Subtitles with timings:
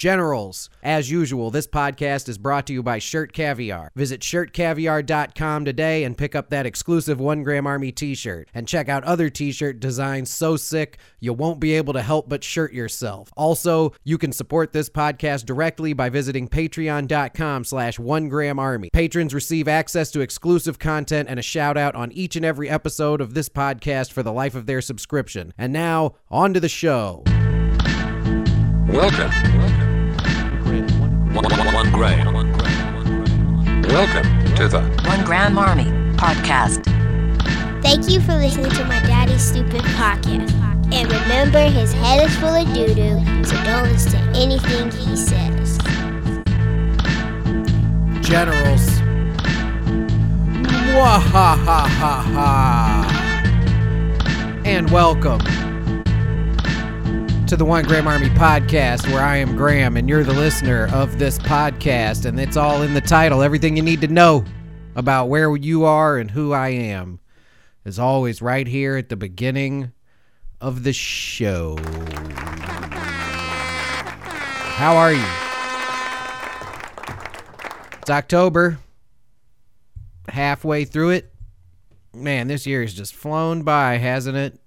[0.00, 3.92] Generals, as usual, this podcast is brought to you by Shirt Caviar.
[3.94, 8.48] Visit shirtcaviar.com today and pick up that exclusive One Gram Army t shirt.
[8.54, 12.30] And check out other t shirt designs so sick you won't be able to help
[12.30, 13.30] but shirt yourself.
[13.36, 18.88] Also, you can support this podcast directly by visiting patreon.com slash one gram army.
[18.94, 23.20] Patrons receive access to exclusive content and a shout out on each and every episode
[23.20, 25.52] of this podcast for the life of their subscription.
[25.58, 27.22] And now, on to the show.
[28.88, 29.79] Welcome.
[31.40, 32.34] One, one, one gram.
[33.84, 35.86] Welcome to the One Gram Army
[36.18, 36.84] Podcast.
[37.80, 40.52] Thank you for listening to my daddy's stupid podcast.
[40.92, 45.16] And remember, his head is full of doo doo, so don't listen to anything he
[45.16, 45.78] says.
[48.20, 49.00] Generals.
[50.92, 52.36] Mwahahaha.
[54.66, 55.40] And welcome
[57.50, 61.18] to the One Gram Army podcast, where I am Graham and you're the listener of
[61.18, 63.42] this podcast, and it's all in the title.
[63.42, 64.44] Everything you need to know
[64.94, 67.18] about where you are and who I am
[67.84, 69.90] is always right here at the beginning
[70.60, 71.76] of the show.
[74.76, 75.26] How are you?
[78.00, 78.78] It's October.
[80.28, 81.34] Halfway through it.
[82.14, 84.60] Man, this year has just flown by, hasn't it?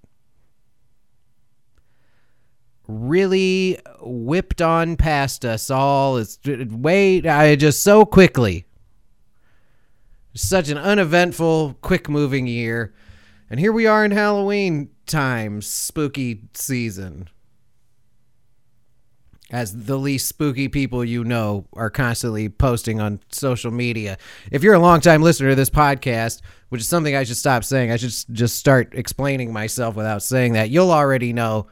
[2.96, 6.16] Really whipped on past us all.
[6.16, 8.66] It's wait, I just so quickly.
[10.34, 12.94] Such an uneventful, quick moving year.
[13.50, 17.28] And here we are in Halloween time, spooky season
[19.50, 24.18] as the least spooky people you know are constantly posting on social media.
[24.50, 27.90] If you're a longtime listener to this podcast, which is something I should stop saying,
[27.90, 31.68] I should just start explaining myself without saying that, you'll already know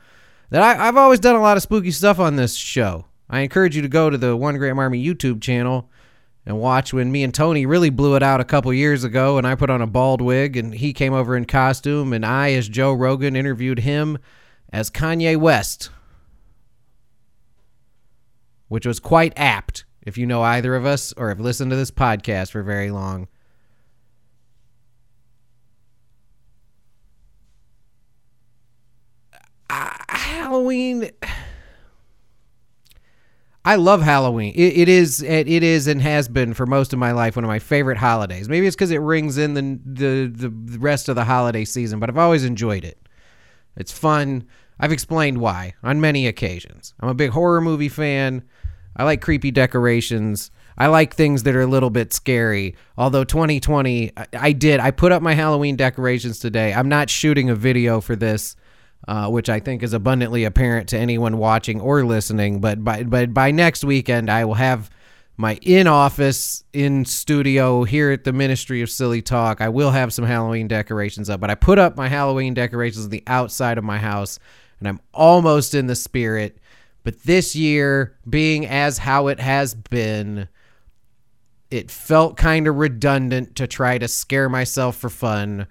[0.53, 3.06] that I, I've always done a lot of spooky stuff on this show.
[3.31, 5.91] I encourage you to go to the One Gram Army YouTube channel
[6.45, 9.47] and watch when me and Tony really blew it out a couple years ago and
[9.47, 12.68] I put on a bald wig and he came over in costume and I as
[12.68, 14.18] Joe Rogan interviewed him
[14.70, 15.89] as Kanye West
[18.68, 21.91] which was quite apt if you know either of us or have listened to this
[21.91, 23.27] podcast for very long.
[29.70, 30.02] Uh,
[30.52, 31.11] Halloween.
[33.64, 34.52] I love Halloween.
[34.55, 37.45] It, it is it, it is and has been for most of my life one
[37.45, 38.51] of my favorite holidays.
[38.51, 42.11] Maybe it's because it rings in the, the the rest of the holiday season, but
[42.11, 42.98] I've always enjoyed it.
[43.77, 44.45] It's fun.
[44.79, 46.92] I've explained why on many occasions.
[47.01, 48.42] I'm a big horror movie fan.
[48.95, 50.51] I like creepy decorations.
[50.77, 52.77] I like things that are a little bit scary.
[52.98, 54.80] Although 2020, I, I did.
[54.80, 56.74] I put up my Halloween decorations today.
[56.74, 58.55] I'm not shooting a video for this,
[59.08, 62.61] uh, which I think is abundantly apparent to anyone watching or listening.
[62.61, 64.90] But by but by next weekend, I will have
[65.36, 69.61] my in office in studio here at the Ministry of Silly Talk.
[69.61, 71.41] I will have some Halloween decorations up.
[71.41, 74.39] But I put up my Halloween decorations on the outside of my house,
[74.79, 76.58] and I'm almost in the spirit.
[77.05, 80.48] But this year, being as how it has been,
[81.70, 85.67] it felt kind of redundant to try to scare myself for fun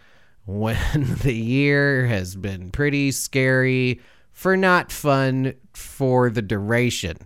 [0.59, 4.01] when the year has been pretty scary
[4.31, 7.17] for not fun for the duration.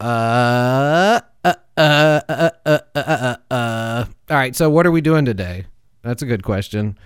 [0.00, 4.04] Uh, uh, uh, uh, uh, uh, uh, uh.
[4.30, 5.66] All right, so what are we doing today?
[6.02, 6.98] That's a good question.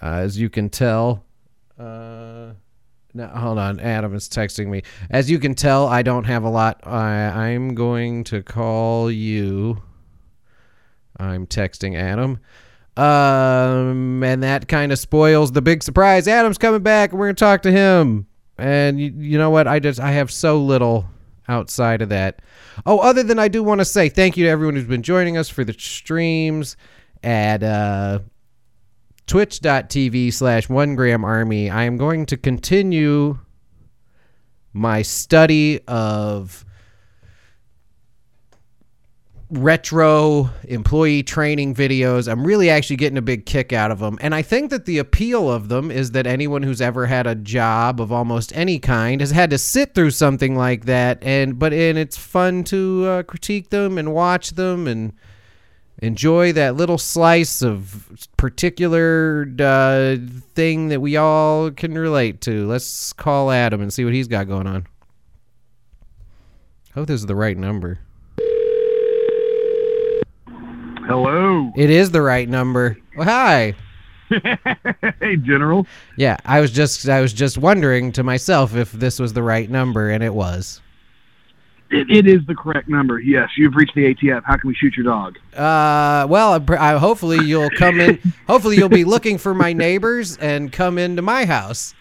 [0.00, 1.24] Uh, as you can tell,
[1.78, 2.52] uh,
[3.14, 3.80] no, hold on.
[3.80, 4.82] Adam is texting me.
[5.10, 6.86] As you can tell, I don't have a lot.
[6.86, 9.82] I, I'm going to call you.
[11.18, 12.38] I'm texting Adam.
[12.96, 16.26] Um, and that kind of spoils the big surprise.
[16.26, 18.26] Adam's coming back, and we're gonna talk to him.
[18.58, 19.68] And you, you know what?
[19.68, 21.06] I just I have so little
[21.48, 22.40] outside of that.
[22.84, 25.36] Oh, other than I do want to say thank you to everyone who's been joining
[25.36, 26.76] us for the streams
[27.22, 28.20] at uh,
[29.26, 31.70] twitch.tv slash one gram army.
[31.70, 33.38] I am going to continue
[34.72, 36.64] my study of
[39.56, 42.30] retro employee training videos.
[42.30, 44.18] I'm really actually getting a big kick out of them.
[44.20, 47.34] And I think that the appeal of them is that anyone who's ever had a
[47.34, 51.72] job of almost any kind has had to sit through something like that and but
[51.72, 55.12] and it's fun to uh, critique them and watch them and
[55.98, 60.16] enjoy that little slice of particular uh,
[60.54, 62.66] thing that we all can relate to.
[62.66, 64.86] Let's call Adam and see what he's got going on.
[66.94, 67.98] Hope this is the right number.
[71.06, 71.72] Hello.
[71.76, 72.98] It is the right number.
[73.16, 73.74] Well, hi.
[74.28, 75.86] hey, General.
[76.16, 79.70] Yeah, I was just I was just wondering to myself if this was the right
[79.70, 80.80] number, and it was.
[81.90, 83.20] It, it is the correct number.
[83.20, 84.42] Yes, you've reached the ATF.
[84.44, 85.38] How can we shoot your dog?
[85.54, 88.18] Uh, well, I, I, hopefully you'll come in.
[88.48, 91.94] hopefully you'll be looking for my neighbors and come into my house.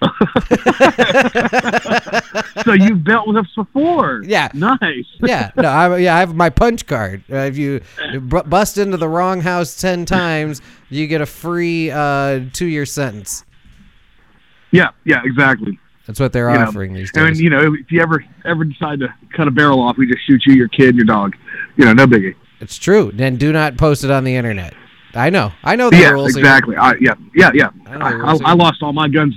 [2.64, 4.22] so you've dealt with us before.
[4.24, 4.48] Yeah.
[4.54, 4.78] Nice.
[5.20, 7.24] Yeah, no, I, yeah, I have my punch card.
[7.30, 7.80] Uh, if you
[8.20, 13.44] bu- bust into the wrong house ten times, you get a free uh, two-year sentence.
[14.70, 14.90] Yeah.
[15.04, 15.22] Yeah.
[15.24, 15.78] Exactly.
[16.06, 17.24] That's what they're You know, offering these days.
[17.24, 20.26] And you know, if you ever ever decide to cut a barrel off, we just
[20.26, 21.36] shoot you, your kid, and your dog.
[21.76, 22.34] You know, no biggie.
[22.60, 23.10] It's true.
[23.12, 24.74] Then do not post it on the internet.
[25.14, 25.52] I know.
[25.64, 26.34] I know the yeah, rules.
[26.34, 26.44] here.
[26.44, 26.76] exactly.
[26.76, 27.70] I, yeah, yeah, yeah.
[27.86, 29.34] I, I, I lost all my guns.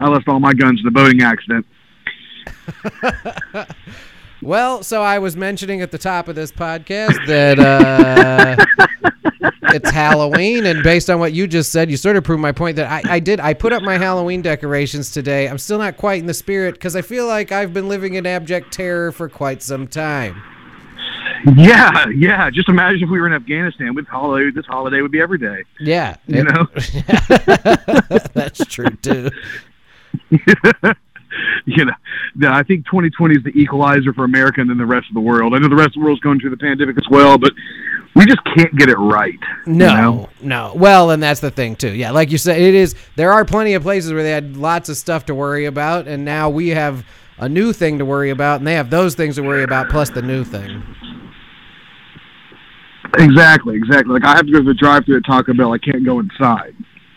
[0.00, 1.66] I lost all my guns in a boating accident.
[4.42, 8.54] Well, so I was mentioning at the top of this podcast that uh,
[9.74, 12.76] it's Halloween, and based on what you just said, you sort of proved my point
[12.76, 13.40] that I, I did.
[13.40, 15.48] I put up my Halloween decorations today.
[15.48, 18.26] I'm still not quite in the spirit because I feel like I've been living in
[18.26, 20.40] abject terror for quite some time.
[21.56, 22.50] Yeah, yeah.
[22.50, 24.50] Just imagine if we were in Afghanistan with holiday.
[24.50, 25.64] This holiday would be every day.
[25.80, 26.66] Yeah, You it- know.
[28.34, 29.30] that's true too.
[31.66, 31.92] you know,
[32.34, 35.20] no, I think 2020 is the equalizer for America and then the rest of the
[35.20, 35.54] world.
[35.54, 37.52] I know the rest of the world's going through the pandemic as well, but
[38.14, 39.38] we just can't get it right.
[39.66, 40.28] you No, know?
[40.40, 40.72] no.
[40.74, 41.92] Well, and that's the thing too.
[41.92, 42.94] Yeah, like you said, it is.
[43.16, 46.24] There are plenty of places where they had lots of stuff to worry about, and
[46.24, 47.04] now we have
[47.38, 50.08] a new thing to worry about, and they have those things to worry about plus
[50.10, 50.82] the new thing.
[53.18, 54.14] Exactly, exactly.
[54.14, 55.72] Like I have to go to the drive-through at Taco Bell.
[55.72, 56.74] I can't go inside.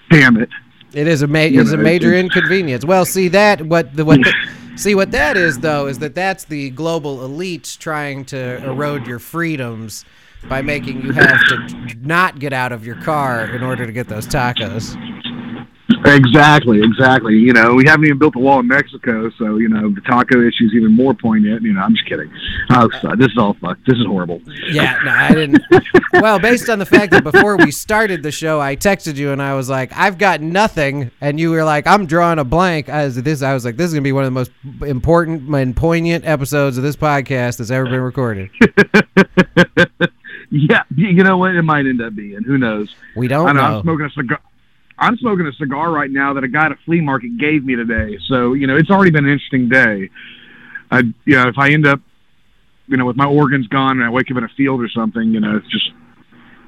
[0.09, 0.49] Damn it.
[0.93, 2.83] It is a ma- is a major inconvenience.
[2.83, 4.33] Well, see that what the what the,
[4.75, 9.19] see what that is though is that that's the global elites trying to erode your
[9.19, 10.05] freedoms
[10.47, 14.07] by making you have to not get out of your car in order to get
[14.07, 14.95] those tacos.
[16.05, 17.35] Exactly, exactly.
[17.35, 20.39] You know, we haven't even built a wall in Mexico, so you know the taco
[20.39, 21.61] issue is even more poignant.
[21.61, 22.31] You know, I'm just kidding.
[22.71, 23.85] Oh, so- this is all fucked.
[23.85, 24.41] This is horrible.
[24.69, 25.61] Yeah, no, I didn't.
[26.13, 29.41] well, based on the fact that before we started the show, I texted you and
[29.41, 33.21] I was like, "I've got nothing," and you were like, "I'm drawing a blank." As
[33.21, 34.51] this, I was like, "This is gonna be one of the most
[34.85, 38.49] important and poignant episodes of this podcast that's ever been recorded."
[40.51, 41.55] yeah, you know what?
[41.55, 42.41] It might end up being.
[42.43, 42.95] Who knows?
[43.15, 43.59] We don't I know.
[43.59, 43.77] know.
[43.77, 44.39] I'm smoking a cigar.
[44.99, 47.75] I'm smoking a cigar right now that a guy at a flea market gave me
[47.75, 48.17] today.
[48.27, 50.09] So you know, it's already been an interesting day.
[50.91, 52.01] I, you know, if I end up,
[52.87, 55.31] you know, with my organs gone and I wake up in a field or something,
[55.31, 55.91] you know, it's just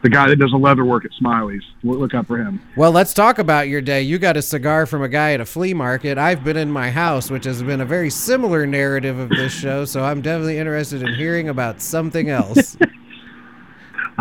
[0.03, 1.63] the guy that does the leather work at Smiley's.
[1.83, 2.61] Look look out for him.
[2.75, 4.01] Well, let's talk about your day.
[4.01, 6.17] You got a cigar from a guy at a flea market.
[6.17, 9.85] I've been in my house, which has been a very similar narrative of this show.
[9.85, 12.77] So I'm definitely interested in hearing about something else.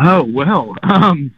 [0.03, 1.31] Oh well, um,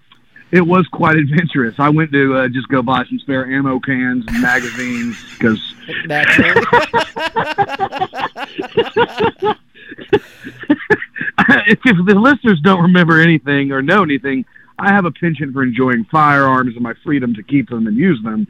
[0.53, 1.73] it was quite adventurous.
[1.79, 5.97] I went to uh, just go buy some spare ammo cans and magazines because if,
[11.85, 14.45] if the listeners don't remember anything or know anything,
[14.77, 18.21] I have a penchant for enjoying firearms and my freedom to keep them and use
[18.23, 18.45] them.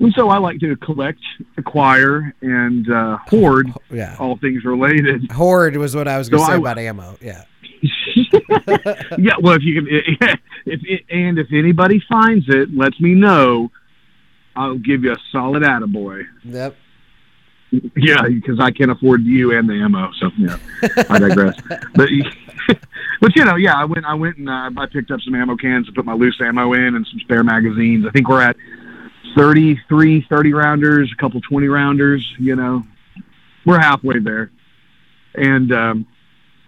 [0.00, 1.20] And so I like to collect,
[1.56, 4.16] acquire, and uh, hoard yeah.
[4.18, 5.32] all things related.
[5.32, 7.16] Hoard was what I was going to So say I- about ammo.
[7.22, 7.44] Yeah.
[9.18, 9.88] yeah, well, if you can,
[10.66, 10.80] if
[11.10, 13.70] and if anybody finds it, lets me know.
[14.54, 16.26] I'll give you a solid attaboy.
[16.44, 16.76] Yep.
[17.96, 20.12] Yeah, because I can't afford you and the ammo.
[20.20, 20.58] So yeah,
[21.08, 21.56] I digress.
[21.94, 22.10] but
[23.20, 25.56] but you know, yeah, I went I went and uh, I picked up some ammo
[25.56, 28.04] cans to put my loose ammo in and some spare magazines.
[28.06, 28.56] I think we're at
[29.34, 32.34] 33 30 rounders, a couple 20 rounders.
[32.38, 32.84] You know,
[33.64, 34.50] we're halfway there,
[35.34, 36.06] and um,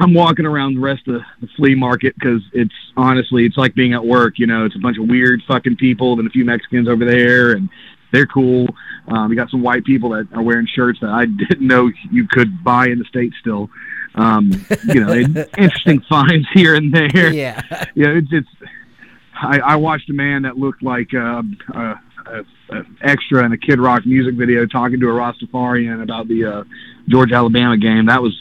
[0.01, 3.93] I'm walking around the rest of the flea market because it's honestly it's like being
[3.93, 4.39] at work.
[4.39, 7.53] You know, it's a bunch of weird fucking people and a few Mexicans over there,
[7.53, 7.69] and
[8.13, 8.67] they're cool.
[9.09, 12.27] Um, we got some white people that are wearing shirts that I didn't know you
[12.29, 13.71] could buy in the states still.
[14.17, 14.51] Um,
[14.87, 15.13] you know,
[15.59, 17.33] interesting finds here and there.
[17.33, 17.61] Yeah.
[17.95, 18.49] Yeah, it's it's.
[19.35, 21.43] I, I watched a man that looked like uh,
[21.75, 21.81] a,
[22.27, 26.45] a, a extra in a Kid Rock music video talking to a Rastafarian about the
[26.45, 26.65] uh,
[27.09, 28.07] Georgia Alabama game.
[28.07, 28.41] That was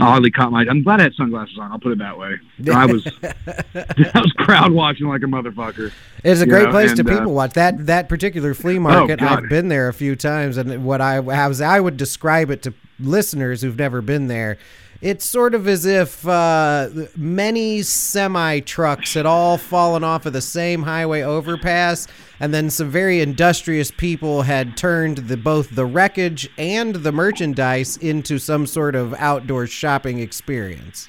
[0.00, 0.64] oddly caught my.
[0.68, 1.72] I'm glad I had sunglasses on.
[1.72, 2.36] I'll put it that way.
[2.72, 5.92] I was I was crowd watching like a motherfucker.
[6.24, 7.52] It's a great know, place to and, uh, people watch.
[7.52, 9.44] That that particular flea market, God.
[9.44, 12.74] I've been there a few times, and what I as I would describe it to
[12.98, 14.58] listeners who've never been there,
[15.00, 20.40] it's sort of as if uh, many semi trucks had all fallen off of the
[20.40, 22.06] same highway overpass,
[22.40, 27.96] and then some very industrious people had turned the both the wreckage and the merchandise
[27.98, 31.08] into some sort of outdoor shopping experience.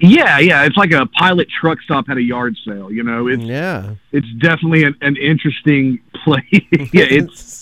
[0.00, 0.64] Yeah, yeah.
[0.64, 2.90] It's like a pilot truck stop at a yard sale.
[2.90, 3.94] You know, it's Yeah.
[4.10, 6.42] it's definitely an, an interesting place.
[6.92, 7.61] yeah, it's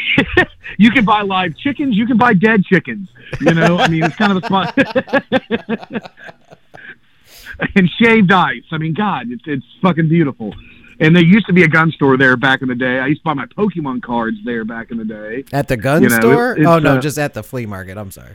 [0.78, 3.08] you can buy live chickens, you can buy dead chickens.
[3.40, 4.76] You know, I mean, it's kind of a spot.
[7.76, 8.62] and shaved ice.
[8.70, 10.54] I mean, God, it's it's fucking beautiful.
[11.00, 13.00] And there used to be a gun store there back in the day.
[13.00, 15.44] I used to buy my Pokemon cards there back in the day.
[15.52, 16.52] At the gun You know, store?
[16.56, 17.96] it's, oh no, uh, just at the flea market.
[17.98, 18.34] I'm sorry.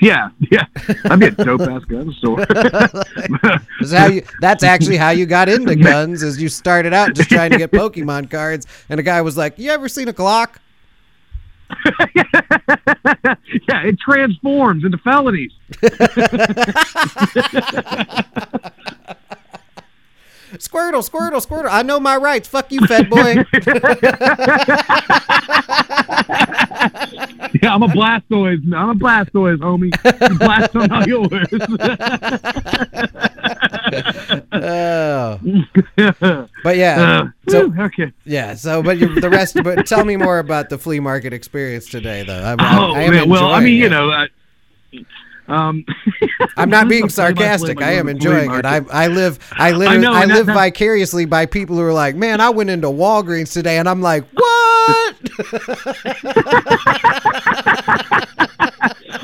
[0.00, 0.66] Yeah, yeah.
[1.04, 2.44] I'd be a dope ass gun store.
[2.46, 4.24] That's how you.
[4.40, 6.22] That's actually how you got into guns.
[6.22, 9.58] Is you started out just trying to get Pokemon cards, and a guy was like,
[9.58, 10.56] "You ever seen a Glock?"
[12.14, 15.52] yeah, it transforms into felonies.
[20.58, 21.68] Squirtle, Squirtle, Squirtle.
[21.70, 22.48] I know my rights.
[22.48, 23.44] Fuck you, fat boy.
[27.60, 28.62] Yeah, I'm a Blastoise.
[28.74, 29.92] I'm a Blastoise, homie.
[30.30, 31.28] You blast on all yours.
[34.52, 35.38] oh.
[36.64, 38.12] But yeah, Uh, so whew, okay.
[38.24, 39.56] yeah, so but you, the rest.
[39.62, 42.42] But tell me more about the flea market experience today, though.
[42.42, 44.26] I, I, Oh I am man, well, I enjoying mean, you know, uh,
[45.52, 45.84] um,
[46.56, 47.82] I'm not being Play by play sarcastic.
[47.82, 48.64] I am enjoying it.
[48.64, 48.80] I.
[48.90, 52.14] I live I live I, know, that- live that- vicariously by people who are like,
[52.16, 55.16] man, I went into Walgreens today, and I'm like, what?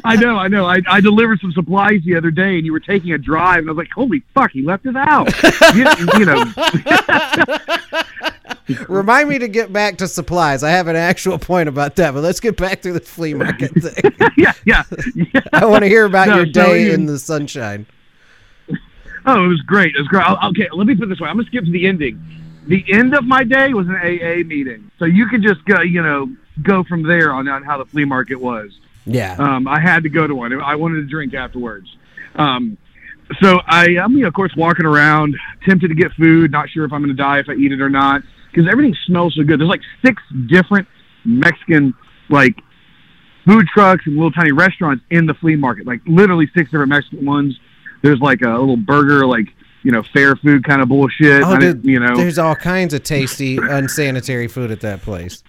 [0.05, 0.67] I know, I know.
[0.67, 3.69] I, I delivered some supplies the other day, and you were taking a drive, and
[3.69, 5.29] I was like, "Holy fuck, he left his out.
[5.75, 5.87] you,
[6.19, 6.45] you know,
[8.89, 10.63] Remind me to get back to supplies.
[10.63, 13.71] I have an actual point about that, but let's get back to the flea market
[13.83, 14.13] thing.
[14.37, 14.83] yeah, yeah,
[15.15, 15.41] yeah.
[15.53, 17.87] I want to hear about No, your so day you- in the sunshine.
[19.27, 19.95] Oh, it was great.
[19.95, 20.25] It was great.
[20.25, 21.29] I'll- Okay, let me put it this way.
[21.29, 22.21] I'm gonna skip to the ending.
[22.67, 26.03] The end of my day was an AA meeting, so you could just go, you
[26.03, 26.31] know,
[26.63, 28.79] go from there on, on how the flea market was.
[29.07, 29.37] Yeah.
[29.39, 30.53] Um, I had to go to one.
[30.61, 31.89] I wanted to drink afterwards.
[32.37, 32.77] Um,
[33.41, 35.35] so I, I'm, you know, of course, walking around,
[35.65, 37.81] tempted to get food, not sure if I'm going to die if I eat it
[37.81, 39.61] or not, because everything smells so good.
[39.61, 40.89] There's like six different
[41.25, 41.95] Mexican
[42.29, 42.61] like
[43.47, 45.87] food trucks and little tiny restaurants in the flea market.
[45.87, 47.59] Like literally six different Mexican ones.
[48.03, 49.49] There's like a little burger, like
[49.83, 51.43] you know, fair food kind of bullshit.
[51.45, 55.43] Oh, dude, you know, there's all kinds of tasty, unsanitary food at that place.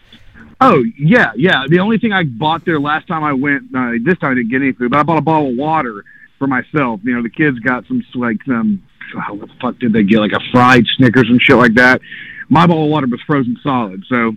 [0.61, 1.63] Oh yeah, yeah.
[1.67, 4.49] The only thing I bought there last time I went, uh, this time I didn't
[4.49, 6.03] get any food, but I bought a bottle of water
[6.37, 6.99] for myself.
[7.03, 8.83] You know, the kids got some like some
[9.15, 10.19] oh, what the fuck did they get?
[10.19, 12.01] Like a fried Snickers and shit like that.
[12.49, 14.35] My bottle of water was frozen solid, so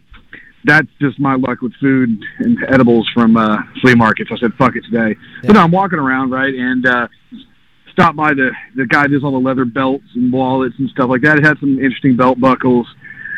[0.65, 4.31] that's just my luck with food and edibles from uh, flea markets.
[4.33, 5.19] I said fuck it today.
[5.43, 7.09] But no, I'm walking around right and uh,
[7.91, 11.09] stopped by the the guy that does all the leather belts and wallets and stuff
[11.09, 11.39] like that.
[11.39, 12.87] It had some interesting belt buckles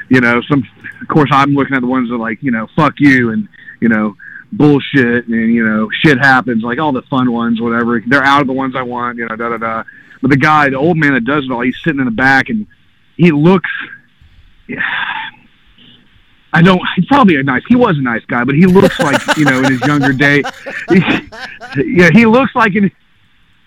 [0.09, 0.65] you know, some,
[1.01, 3.49] of course, I'm looking at the ones that like, you know, fuck you and,
[3.81, 4.17] you know,
[4.53, 8.03] bullshit and, you know, shit happens, like all the fun ones, whatever.
[8.07, 9.85] They're out of the ones I want, you know, da da da.
[10.21, 12.49] But the guy, the old man that does it all, he's sitting in the back
[12.49, 12.67] and
[13.17, 13.71] he looks,
[14.69, 14.81] yeah,
[16.53, 19.21] I don't, he's probably a nice, he was a nice guy, but he looks like,
[19.37, 20.43] you know, in his younger day,
[20.89, 21.01] he,
[21.85, 22.91] yeah, he looks like in,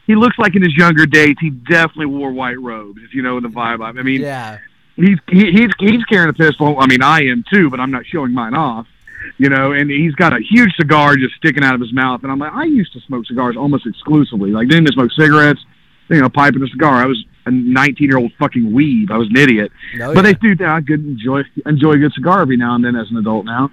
[0.05, 3.39] he looks like in his younger days, he definitely wore white robes, if you know
[3.41, 3.83] the vibe.
[3.83, 4.57] I mean, Yeah.
[4.95, 6.79] he's he, he's he's carrying a pistol.
[6.79, 8.87] I mean, I am too, but I'm not showing mine off.
[9.37, 12.23] You know, and he's got a huge cigar just sticking out of his mouth.
[12.23, 14.51] And I'm like, I used to smoke cigars almost exclusively.
[14.51, 15.59] Like, didn't smoke cigarettes,
[16.09, 16.93] you know, pipe and a cigar.
[16.93, 19.11] I was a 19 year old fucking weeb.
[19.11, 19.71] I was an idiot.
[20.01, 20.33] Oh, but yeah.
[20.33, 20.55] they do.
[20.55, 23.45] That I could enjoy enjoy a good cigar every now and then as an adult
[23.45, 23.69] now.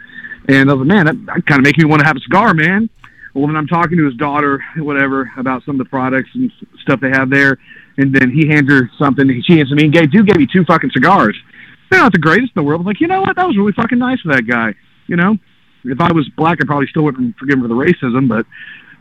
[0.49, 2.21] And I was like, man, that, that kind of makes me want to have a
[2.21, 2.89] cigar, man.
[3.35, 6.53] Well, when I'm talking to his daughter, whatever, about some of the products and
[6.83, 7.59] stuff they have there,
[7.97, 10.65] and then he hands her something, she hands me, and gave, dude gave me two
[10.65, 11.37] fucking cigars.
[11.91, 12.83] They're not the greatest in the world.
[12.83, 13.37] I'm like, you know what?
[13.37, 14.75] That was really fucking nice of that guy.
[15.07, 15.37] You know,
[15.85, 18.47] if I was black, I probably still wouldn't forgive him for the racism, but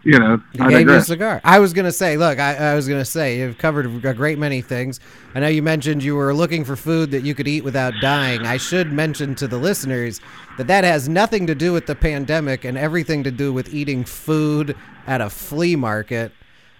[0.03, 1.39] you know, He I gave you a cigar.
[1.43, 4.61] I was gonna say, look, I, I was gonna say you've covered a great many
[4.61, 4.99] things.
[5.33, 8.45] I know you mentioned you were looking for food that you could eat without dying.
[8.45, 10.19] I should mention to the listeners
[10.57, 14.03] that that has nothing to do with the pandemic and everything to do with eating
[14.03, 14.75] food
[15.07, 16.33] at a flea market.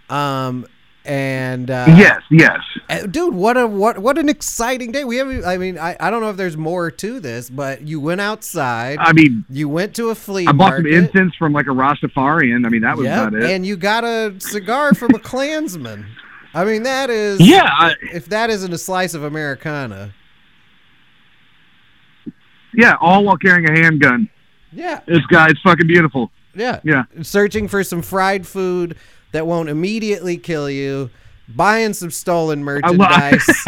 [0.09, 0.67] Um,
[1.05, 2.59] and uh, Yes, yes.
[2.89, 5.03] uh, dude, what a what what an exciting day.
[5.03, 5.43] We have.
[5.45, 8.97] I mean, I, I don't know if there's more to this, but you went outside.
[8.99, 12.65] I mean, you went to a flea I bought some incense from like a Rastafarian.
[12.65, 13.49] I mean, that was Yeah, about it.
[13.51, 16.05] and you got a cigar from a Klansman.
[16.53, 20.13] I mean, that is yeah, I, If that isn't a slice of Americana,
[22.73, 24.29] yeah, all while carrying a handgun.
[24.71, 26.31] yeah, This guy is fucking beautiful.
[26.55, 27.03] yeah, Yeah.
[27.21, 28.95] Searching for some fried food
[29.33, 31.09] that won't immediately kill you,
[31.49, 33.45] buying some stolen merchandise.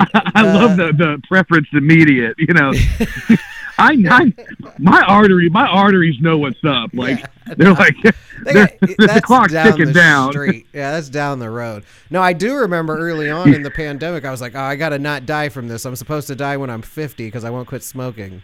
[0.00, 2.34] I uh, love the the preference immediate.
[2.38, 2.72] You know,
[3.78, 4.32] I, I
[4.78, 6.90] my artery my arteries know what's up.
[6.94, 7.54] Like Yeah.
[7.56, 8.10] they're like They
[8.44, 10.32] the, got- the, that's clock's down ticking the down.
[10.32, 10.66] Street.
[10.72, 11.84] Yeah, that's down the road.
[12.10, 14.90] No, I do remember early on in the pandemic, I was like, oh, I got
[14.90, 15.84] to not die from this.
[15.84, 18.42] I'm supposed to die when I'm 50 because I won't quit smoking.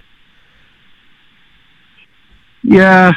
[2.62, 3.12] Yeah,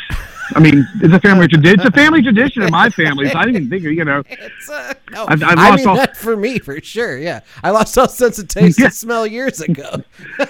[0.56, 1.80] I mean, it's a family tradition.
[1.80, 3.30] It's a family tradition in my family.
[3.30, 5.88] So I didn't even think, of you know, It's uh, no, I've- I've I mean
[5.88, 7.18] all- that for me for sure.
[7.18, 8.86] Yeah, I lost all sense of taste Yeah.
[8.86, 10.04] and smell years ago.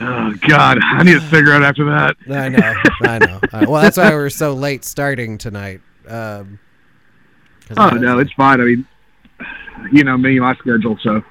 [0.00, 2.16] oh God, I need to a cigarette after that.
[2.30, 3.40] I know, I know.
[3.70, 5.80] Well, that's why we're so late starting tonight.
[6.08, 6.58] Um,
[7.78, 8.60] Oh no, it's fine.
[8.60, 8.86] I mean,
[9.90, 10.98] you know me, my schedule.
[11.02, 11.22] So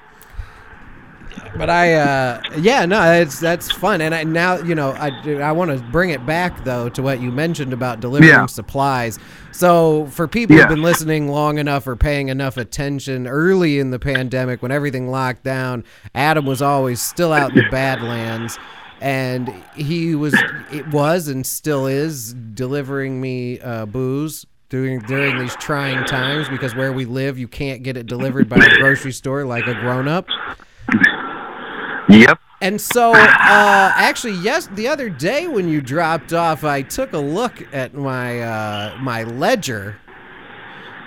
[1.56, 5.10] But I, uh, yeah, no, it's that's fun, and I now you know I
[5.40, 8.46] I want to bring it back though to what you mentioned about delivering Yeah.
[8.46, 9.18] supplies.
[9.52, 14.00] So for people who've been listening long enough or paying enough attention early in the
[14.00, 18.58] pandemic when everything locked down, Adam was always still out in the Badlands.
[19.00, 20.34] And he was,
[20.72, 26.74] it was, and still is delivering me uh, booze during during these trying times because
[26.74, 30.08] where we live, you can't get it delivered by a grocery store like a grown
[30.08, 30.26] up.
[32.08, 32.38] Yep.
[32.60, 37.18] And so, uh, actually, yes, the other day when you dropped off, I took a
[37.18, 40.00] look at my uh, my ledger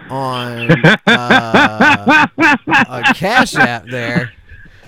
[0.10, 0.72] on
[1.08, 2.28] uh,
[2.68, 4.34] a Cash App there.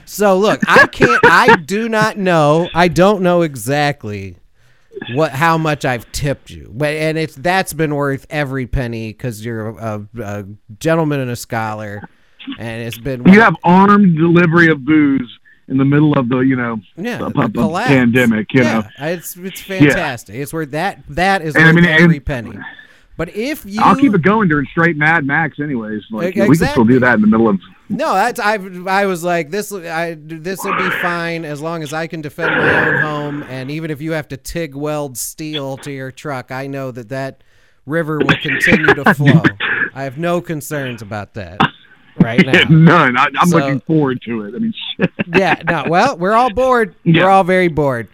[0.05, 1.19] So look, I can't.
[1.23, 2.67] I do not know.
[2.73, 4.37] I don't know exactly
[5.13, 9.43] what how much I've tipped you, but and it's that's been worth every penny because
[9.43, 10.45] you're a, a
[10.79, 12.07] gentleman and a scholar,
[12.57, 15.38] and it's been You have armed delivery of booze
[15.69, 18.53] in the middle of the, you know, Yeah, a- a- the pandemic.
[18.53, 20.35] You yeah, know, it's it's fantastic.
[20.35, 22.57] It's where that that is And I mean, and- every penny.
[23.17, 26.03] But if you, I'll keep it going during straight Mad Max, anyways.
[26.09, 27.59] Like know, we can still do that in the middle of.
[27.89, 28.57] no, that's I
[28.87, 32.55] I was like this I this will be fine as long as I can defend
[32.55, 36.49] my own home, and even if you have to TIG weld steel to your truck,
[36.49, 37.43] I know that that
[37.85, 39.43] river will continue to flow.
[39.93, 41.59] I have no concerns about that
[42.21, 42.63] right now.
[42.69, 43.17] None.
[43.17, 44.55] I, I'm So- looking forward to it.
[44.55, 45.11] I mean, shit.
[45.35, 45.85] yeah, no.
[45.87, 46.95] Well, we're all bored.
[47.03, 47.23] Yeah.
[47.23, 48.07] We're all very bored,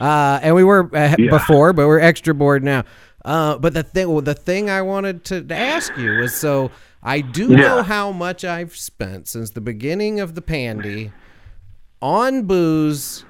[0.00, 1.30] uh, and we were uh, Yeah.
[1.30, 2.84] before, but we're extra bored now.
[3.24, 6.70] Uh, but the thing, well, the thing I wanted to ask you was, so
[7.02, 11.12] I do know how much I've spent since the beginning of the pandy
[12.00, 13.24] on booze,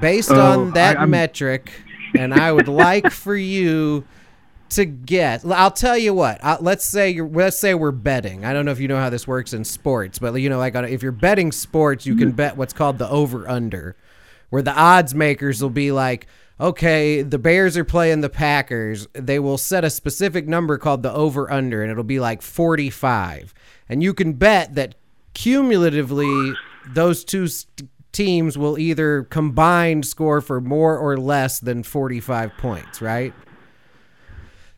[0.00, 1.70] based Oh, on that I- metric,
[2.16, 4.04] and I would like for you
[4.72, 8.44] to get i'll tell you what uh, let's say you're let's say we're betting.
[8.44, 10.74] I don't know if you know how this works in sports but you know like
[10.74, 13.96] on, if you're betting sports you can bet what's called the over under
[14.50, 16.26] where the odds makers will be like
[16.60, 19.06] okay the bears are playing the packers.
[19.12, 23.54] They will set a specific number called the over under and it'll be like 45
[23.88, 24.94] and you can bet that
[25.34, 26.54] cumulatively
[26.94, 33.00] those two st- teams will either combined score for more or less than 45 points
[33.00, 33.32] right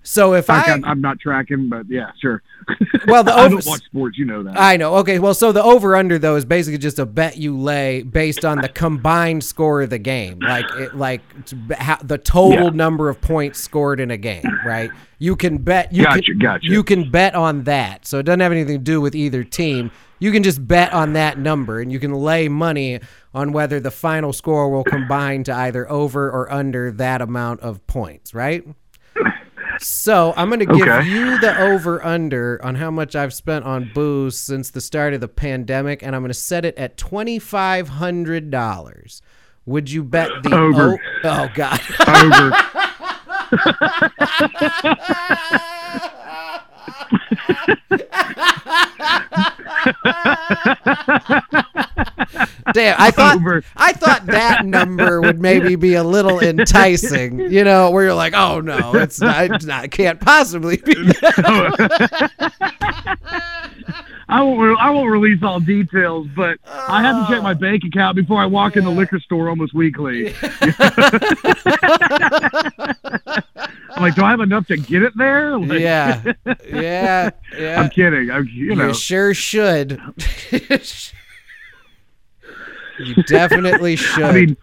[0.04, 2.42] so if I, I'm, I'm not tracking, but yeah, sure.
[3.06, 4.16] Well, the I don't watch sports.
[4.16, 4.58] You know that.
[4.58, 4.94] I know.
[4.96, 8.44] Okay, well, so the over under though is basically just a bet you lay based
[8.46, 11.20] on the combined score of the game, like it, like
[12.02, 12.70] the total Yeah.
[12.70, 14.90] number of points scored in a game, right?
[15.18, 15.92] You can bet.
[15.92, 16.66] You Gotcha, can, gotcha.
[16.66, 19.90] You can bet on that, so it doesn't have anything to do with either team.
[20.18, 23.00] You can just bet on that number, and you can lay money
[23.34, 27.86] on whether the final score will combine to either over or under that amount of
[27.86, 28.64] points, right?
[29.84, 31.06] So I'm going to give Okay.
[31.08, 35.20] you the over under on how much I've spent on booze since the start of
[35.20, 39.20] the pandemic, and I'm going to set it at twenty five hundred dollars.
[39.66, 40.92] Would you bet the Over.
[40.94, 42.52] o- oh god Over.
[52.72, 53.62] damn I thought Over.
[53.76, 58.34] I thought that number would maybe be a little enticing you know where you're like
[58.34, 60.94] oh no it's not, it's not can't possibly be
[64.28, 64.60] I won't.
[64.60, 67.54] Re- I won't release all details, but I have to check my oh.
[67.54, 70.34] bank account before I walk in the liquor store almost weekly.
[73.90, 75.58] I'm like, do I have enough to get it there?
[75.58, 76.32] Like, yeah
[76.66, 78.30] yeah yeah I'm kidding.
[78.30, 80.00] I'm, you know, You sure should.
[82.98, 84.24] You definitely should.
[84.24, 84.56] I mean,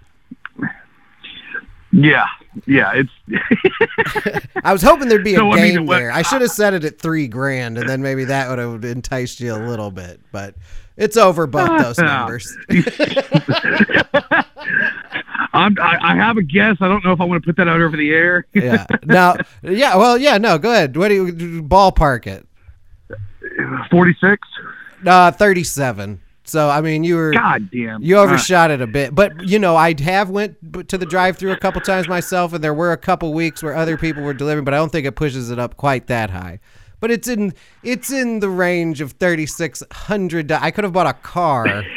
[1.92, 2.26] yeah,
[2.66, 2.94] yeah.
[2.96, 6.12] It's I was hoping there'd be a So, I mean, game there.
[6.12, 9.40] I should have set it at three grand, and then maybe that would have enticed
[9.40, 10.22] you a little bit.
[10.32, 10.56] But
[10.98, 12.56] it's over both those numbers.
[15.54, 16.78] I'm, I, I have a guess.
[16.80, 18.46] I don't know if I want to put that out over the air.
[18.54, 18.86] yeah.
[19.04, 19.98] Now, Yeah.
[19.98, 20.18] Well.
[20.18, 20.38] Yeah.
[20.38, 20.58] No.
[20.58, 20.96] Go ahead.
[20.96, 22.48] What do you ballpark it?
[23.90, 24.48] Forty-six.
[25.06, 26.22] Uh, thirty-seven.
[26.44, 28.02] So I mean, you were God damn.
[28.02, 30.58] you Uh, overshot it a bit, but you know I have went
[30.90, 33.98] to the drive-through a couple times myself, and there were a couple weeks where other
[33.98, 36.60] people were delivering, but I don't think it pushes it up quite that high.
[37.00, 40.52] But it's in it's in the range of thirty six hundred.
[40.52, 41.84] I could have bought a car.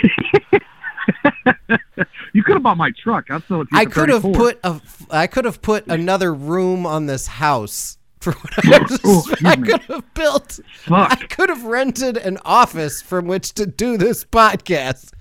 [2.33, 3.30] you could have bought my truck.
[3.30, 4.80] I'll sell it I could have put a
[5.11, 9.56] I could have put another room on this house for what I, was, Oh, I
[9.56, 10.58] could have built.
[10.78, 11.12] Fuck.
[11.12, 15.12] I could have rented an office from which to do this podcast.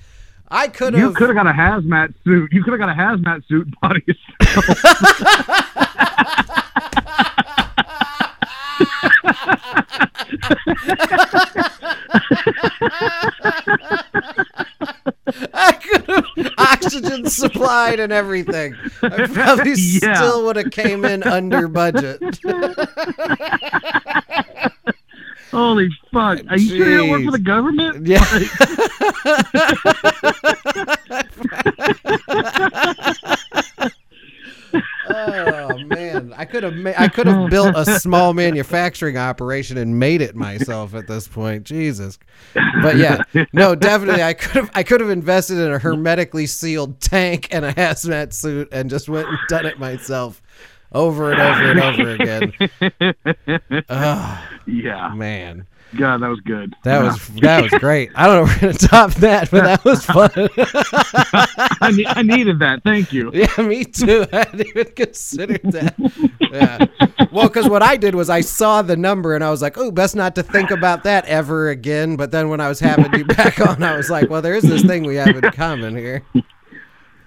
[0.50, 1.02] I could have.
[1.02, 2.54] You could have got a hazmat suit.
[2.54, 4.80] You could have got a hazmat suit and it yourself.
[16.16, 18.76] I could have oxygen supplied and everything.
[19.02, 20.16] I probably Yeah.
[20.16, 22.22] still would have came in under budget.
[25.52, 26.40] Holy fuck!
[26.50, 28.08] Are you sure you don't work for the government?
[28.08, 28.26] Yeah.
[35.10, 40.00] oh man, I could have ma- I could have built a small manufacturing operation and
[40.00, 41.64] made it myself at this point.
[41.64, 42.20] Jesus.
[42.82, 47.00] But yeah, no, definitely I could have I could have invested in a hermetically sealed
[47.02, 50.42] tank and a hazmat suit and just went and done it myself
[50.92, 52.54] over and over and over again.
[53.90, 55.14] Oh Yeah.
[55.16, 55.66] man.
[55.98, 56.76] God, that was good.
[56.84, 58.12] That was that was great.
[58.16, 60.32] I don't know if we're gonna top that, but that was fun.
[61.82, 62.84] I, ne- I needed that.
[62.84, 63.32] Thank you.
[63.34, 64.26] yeah, me too.
[64.32, 65.96] I hadn't even considered that.
[66.40, 66.86] Yeah.
[67.32, 69.92] Well, because what I did was I saw the number and I was like, "Oh,
[69.92, 73.26] best not to think about that ever again." But then when I was having you
[73.26, 76.24] back on, I was like, "Well, there is this thing we have in common here."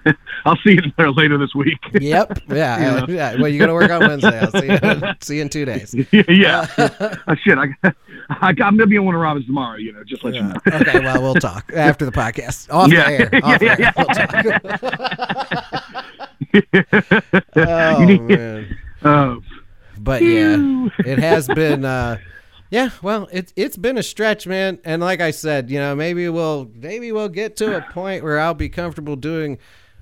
[0.45, 1.79] I'll see you there later this week.
[2.01, 2.41] Yep.
[2.49, 3.03] Yeah.
[3.03, 3.35] uh, yeah.
[3.41, 4.39] Well, you got to work on Wednesday.
[4.39, 5.15] I'll see you.
[5.21, 5.95] See you in two days.
[6.29, 6.67] yeah.
[6.79, 7.59] oh, shit.
[7.59, 7.69] I,
[8.31, 9.77] I, I'm gonna be on one of Robin's tomorrow.
[9.79, 10.55] You know, just let you know.
[10.67, 11.01] Okay.
[11.01, 12.73] Well, we'll talk after the podcast.
[12.73, 13.11] Off Yeah.
[13.11, 13.45] the air.
[13.45, 13.81] Off Yeah, the air.
[13.81, 14.07] yeah, We'll
[15.77, 17.57] talk.
[17.57, 18.79] oh You need- man.
[19.03, 19.37] Uh,
[19.99, 21.85] but yeah, it has been.
[21.85, 22.19] uh
[22.71, 24.79] Yeah, well, it's it's been a stretch, man.
[24.85, 28.39] And like I said, you know, maybe we'll maybe we'll get to a point where
[28.39, 29.59] I'll be comfortable doing.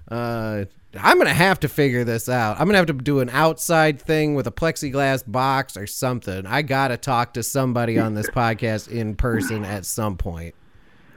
[0.08, 0.64] Uh
[0.96, 2.60] I'm gonna have to figure this out.
[2.60, 6.46] I'm gonna have to do an outside thing with a plexiglass box or something.
[6.46, 10.54] I gotta talk to somebody on this podcast in person at some point.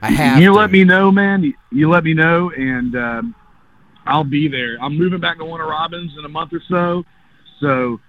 [0.02, 0.40] I have.
[0.40, 0.54] you to.
[0.54, 1.42] let me know, man.
[1.44, 3.34] You, you let me know, and um,
[4.06, 4.76] I'll be there.
[4.82, 7.04] I'm moving back to one of Robin's in a month or so,
[7.60, 8.00] so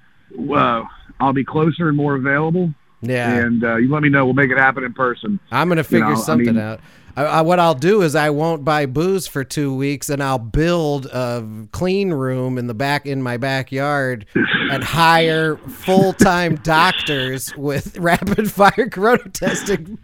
[0.53, 0.83] uh,
[1.19, 2.73] I'll be closer and more available.
[3.01, 3.33] Yeah.
[3.33, 4.25] And uh, you let me know.
[4.25, 5.39] We'll make it happen in person.
[5.51, 6.79] I'm gonna figure know, I something mean- out.
[7.19, 10.39] I, I, what I'll do is I won't buy booze for two weeks, and I'll
[10.39, 17.53] build a clean room in the back in my backyard, and hire full time doctors
[17.57, 19.97] with rapid fire corona testing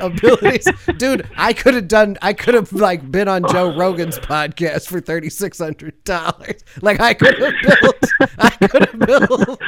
[0.00, 0.66] abilities.
[0.96, 2.16] Dude, I could have done.
[2.22, 6.64] I could have like been on Joe Rogan's podcast for thirty six hundred dollars.
[6.80, 8.04] Like I could have built.
[8.38, 9.60] I could have built.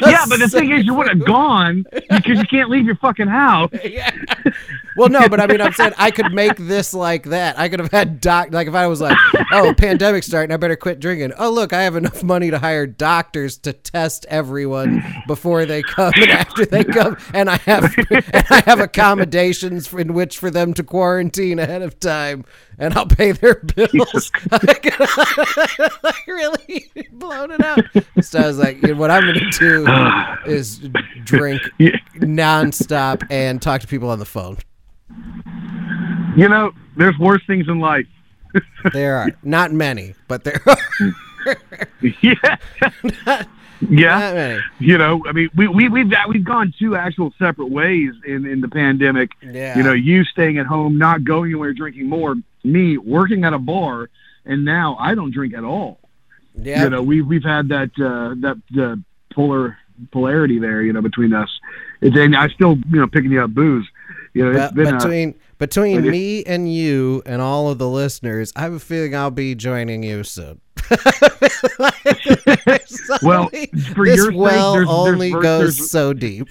[0.00, 3.26] Yeah, but the thing is, you would have gone because you can't leave your fucking
[3.26, 3.70] house.
[3.84, 4.10] yeah.
[4.96, 7.58] Well, no, but I mean, I'm saying I could make this like that.
[7.58, 9.16] I could have had doc, like if I was like,
[9.52, 11.32] oh, pandemic starting, I better quit drinking.
[11.38, 16.12] Oh, look, I have enough money to hire doctors to test everyone before they come
[16.16, 20.74] and after they come, and I have and I have accommodations in which for them
[20.74, 22.44] to quarantine ahead of time,
[22.78, 24.30] and I'll pay their bills.
[24.50, 24.94] like
[26.26, 27.84] really blown it out.
[28.22, 29.86] So I was like, you know, what I'm gonna do
[30.52, 30.78] is
[31.24, 31.62] drink
[32.16, 34.58] nonstop and talk to people on the phone.
[36.40, 38.06] You know, there's worse things in life.
[38.94, 40.76] There are not many, but there are
[42.00, 42.56] yeah.
[43.80, 44.18] yeah.
[44.18, 44.60] not many.
[44.80, 48.60] you know, I mean, we we we've we've gone two actual separate ways in in
[48.62, 49.30] the pandemic.
[49.42, 49.76] Yeah.
[49.76, 52.34] You know, you staying at home, not going anywhere, drinking more.
[52.64, 54.08] Me working at a bar,
[54.44, 56.00] and now I don't drink at all.
[56.60, 59.00] Yeah, You know, we've we've had that uh, that the
[59.32, 59.76] polar
[60.10, 60.82] polarity there.
[60.82, 61.50] You know, between us.
[62.00, 63.86] It's, and I still you know picking you up booze.
[64.32, 68.52] You know, it's But been between between me and you and all of the listeners,
[68.56, 70.60] I have a feeling I'll be joining you soon.
[73.22, 73.48] Well,
[73.94, 76.48] for this your well there's- there's only ver- goes there's- so deep.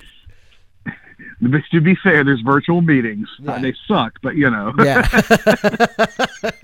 [1.41, 3.28] But to be fair, there's virtual meetings.
[3.47, 5.08] Uh, they suck, but you know, Yeah.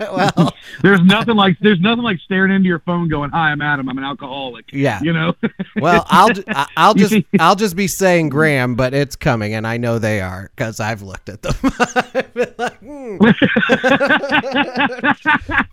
[0.00, 3.88] well, there's nothing like there's nothing like staring into your phone, going, "Hi, I'm Adam.
[3.88, 5.00] I'm an alcoholic." Yeah.
[5.02, 5.34] You know.
[5.76, 6.28] well, I'll
[6.76, 10.50] I'll just I'll just be saying Graham, but it's coming, and I know they are
[10.54, 11.54] because I've looked at them.
[11.62, 13.16] I've like, hmm.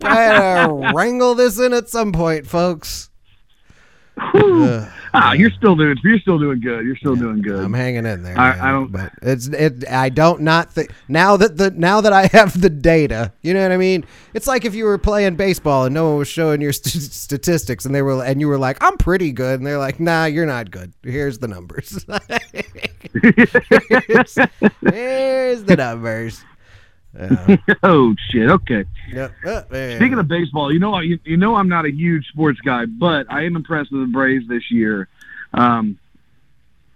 [0.00, 3.10] gotta wrangle this in at some point, folks.
[4.32, 4.86] Whew.
[5.12, 5.96] ah, you're still doing.
[6.04, 6.84] You're still doing good.
[6.86, 7.58] You're still doing good.
[7.58, 8.38] I'm hanging in there.
[8.38, 9.88] I- man, I don't- But it's it.
[9.90, 13.32] I don't not think now that the now that I have the data.
[13.42, 14.04] You know what I mean?
[14.32, 17.84] It's like if you were playing baseball and no one was showing your st- statistics,
[17.86, 20.46] and they were and you were like, "I'm pretty good," and they're like, "Nah, you're
[20.46, 20.92] not good.
[21.02, 22.06] Here's the numbers.
[23.12, 24.38] here's,
[24.80, 26.44] here's the numbers."
[27.16, 27.56] Yeah.
[27.82, 28.50] oh shit.
[28.50, 28.84] Okay.
[29.12, 29.32] Yep.
[29.46, 29.62] Uh.
[29.96, 33.26] Speaking of baseball, you know, you, you know, I'm not a huge sports guy, but
[33.30, 35.08] I am impressed with the Braves this year,
[35.52, 35.98] um,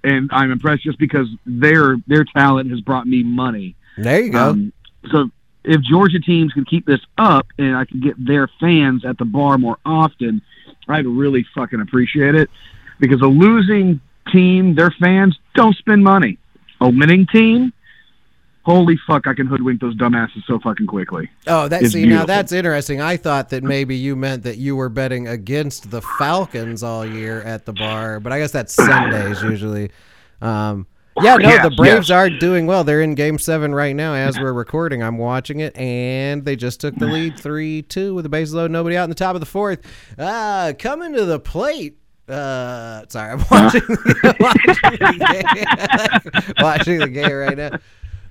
[0.02, 3.76] and I'm impressed just because their their talent has brought me money.
[3.96, 4.50] there you go.
[4.50, 4.72] Um,
[5.10, 5.30] so
[5.64, 9.24] if Georgia teams can keep this up and I can get their fans at the
[9.24, 10.42] bar more often,
[10.88, 12.50] I'd really fucking appreciate it.
[12.98, 14.00] Because a losing
[14.32, 16.38] team, their fans don't spend money.
[16.80, 17.72] A winning team,
[18.68, 21.30] holy fuck, I can hoodwink those dumbasses so fucking quickly.
[21.46, 23.00] Oh, that is see now that's interesting.
[23.00, 27.40] I thought that maybe you meant that you were betting against the Falcons all year
[27.42, 29.90] at the bar, but I guess that's Sundays usually.
[30.42, 30.86] Um,
[31.20, 32.14] yeah, no, Yes, the Braves yes.
[32.14, 32.84] are doing well.
[32.84, 35.02] They're in Game Seven right now as we're recording.
[35.02, 38.70] I'm watching it, and they just took the lead three two with the bases loaded,
[38.72, 39.80] nobody out in the top of the fourth.
[40.18, 41.98] Ah, coming to the plate.
[42.28, 43.80] Uh, sorry, I'm watching,
[44.40, 46.54] watching the game.
[46.60, 47.70] watching the game right now.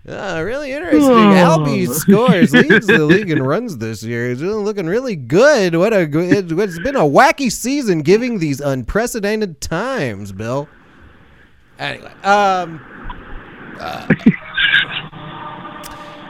[0.08, 1.02] Uh, really interesting.
[1.02, 4.30] Albie scores, leads the league in runs this year.
[4.30, 5.76] He's looking really good.
[5.76, 6.32] What a good!
[6.32, 10.70] It's, it's been a wacky season, giving these unprecedented times, Bill.
[11.78, 12.80] Anyway, um,
[13.80, 14.08] uh,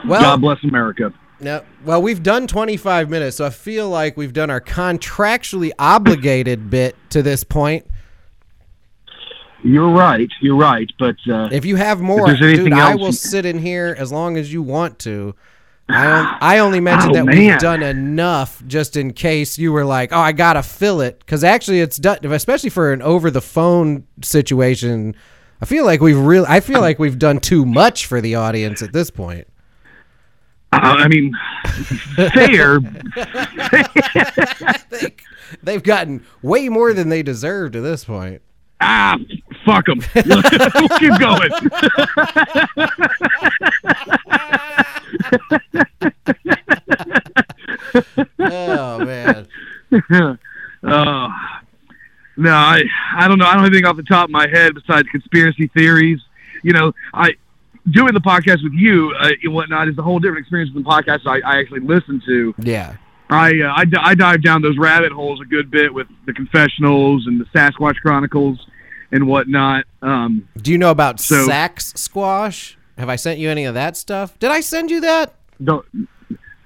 [0.08, 1.12] well, God bless America.
[1.40, 6.68] no, well, we've done 25 minutes, so I feel like we've done our contractually obligated
[6.68, 7.86] bit to this point.
[9.64, 10.30] You're right.
[10.40, 10.90] You're right.
[10.98, 14.36] But uh, If you have more, dude, I will you- sit in here as long
[14.36, 15.34] as you want to.
[15.90, 20.12] I, I only mentioned Oh, that we've done enough just in case you were like,
[20.12, 21.18] oh, I got to fill it.
[21.20, 25.14] Because actually, it's done, especially for an over the phone situation.
[25.60, 28.80] I feel like we've really, I feel like we've done too much for the audience
[28.82, 29.48] at this point.
[30.72, 31.32] uh, I mean,
[32.14, 32.78] fair.
[33.16, 35.24] I think
[35.62, 38.42] they've gotten way more than they deserve to this point.
[38.80, 39.16] Ah,
[39.64, 40.00] fuck them.
[40.26, 40.42] we'll
[40.98, 41.50] keep going.
[48.38, 49.48] Oh, man.
[50.80, 51.28] Uh,
[52.36, 52.84] no, I
[53.16, 53.46] I don't know.
[53.46, 56.20] I don't have anything off the top of my head besides conspiracy theories.
[56.62, 57.32] You know, I
[57.90, 60.88] doing the podcast with you uh, and whatnot is a whole different experience than the
[60.88, 62.54] podcast I, I actually listen to.
[62.58, 62.94] Yeah.
[63.30, 66.32] I, uh, I d- I dive down those rabbit holes a good bit with the
[66.32, 68.58] confessionals and the Sasquatch Chronicles
[69.12, 69.84] and whatnot.
[70.02, 72.76] Um, Do you know about So- sax squash?
[72.96, 74.38] Have I sent you any of that stuff?
[74.38, 75.34] Did I send you that?
[75.62, 75.84] don't,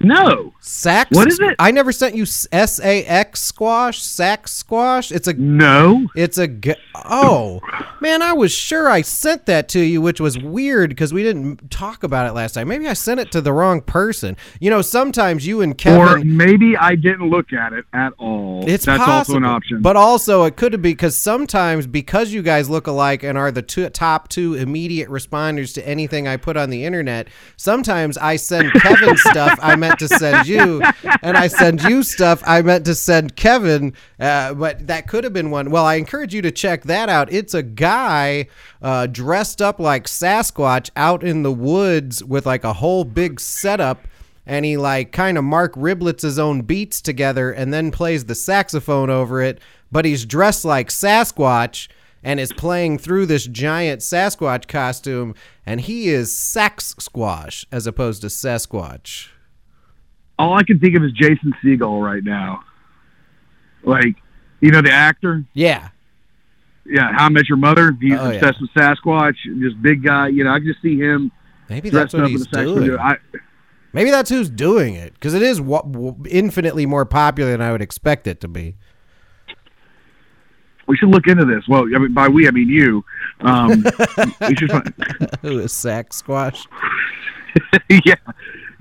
[0.03, 1.09] no, Sax.
[1.15, 1.55] What is it?
[1.59, 4.01] I never sent you S A X squash.
[4.01, 5.11] Sax squash.
[5.11, 5.33] It's a.
[5.33, 6.07] no.
[6.15, 6.47] It's a.
[6.47, 7.59] g- Oh,
[8.01, 8.21] man!
[8.21, 12.03] I was sure I sent that to you, which was weird because we didn't talk
[12.03, 12.67] about it last time.
[12.67, 14.37] Maybe I sent it to the wrong person.
[14.59, 18.63] You know, sometimes you and Kevin, Or maybe I didn't look at it at all.
[18.67, 19.81] It's That's possible, also an option.
[19.81, 23.61] But also, it could be because sometimes because you guys look alike and are the
[23.61, 28.71] two, top two immediate responders to anything I put on the internet, sometimes I send
[28.81, 30.81] Kevin stuff I meant to send you,
[31.21, 33.93] and I send you stuff I meant to send Kevin.
[34.19, 35.71] Uh, but that could have been one.
[35.71, 37.31] Well, I encourage you to check that out.
[37.31, 38.47] It's a guy
[38.81, 44.07] uh, dressed up like Sasquatch out in the woods with like a whole big setup
[44.45, 48.35] and he like kind of Mark Riblets his own beats together and then plays the
[48.35, 49.59] saxophone over it,
[49.91, 51.87] but he's dressed like Sasquatch
[52.23, 58.21] and is playing through this giant Sasquatch costume and he is sax squash as opposed
[58.21, 59.29] to Sasquatch.
[60.39, 62.63] All I can think of is Jason Segel right now.
[63.83, 64.15] Like,
[64.61, 65.43] you know, the actor.
[65.53, 65.89] Yeah.
[66.85, 67.95] Yeah, How I Met Your Mother.
[68.01, 68.35] He's Oh, yeah.
[68.37, 69.35] obsessed with Sasquatch.
[69.61, 70.27] This big guy.
[70.29, 71.31] You know, I can just see him
[71.69, 72.97] Maybe that's what he's doing.
[72.99, 73.15] I,
[73.93, 77.81] Maybe that's who's doing it because it is w- infinitely more popular than I would
[77.81, 78.75] expect it to be.
[80.87, 81.63] we should look into this.
[81.69, 83.05] Well, I mean, by we I mean you.
[83.41, 83.83] Um,
[84.47, 84.93] we should find,
[85.41, 86.65] Who is sax squash?
[88.05, 88.15] yeah,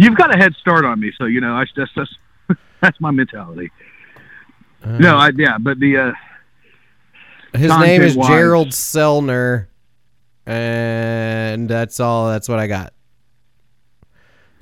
[0.03, 2.15] you've got a head start on me, so you know I that's that's,
[2.81, 3.71] that's my mentality.
[4.85, 8.29] no, I yeah, but the uh, His name is wise.
[8.29, 9.69] Gerald Selner,
[10.47, 12.29] and that's all.
[12.29, 12.93] That's what I got.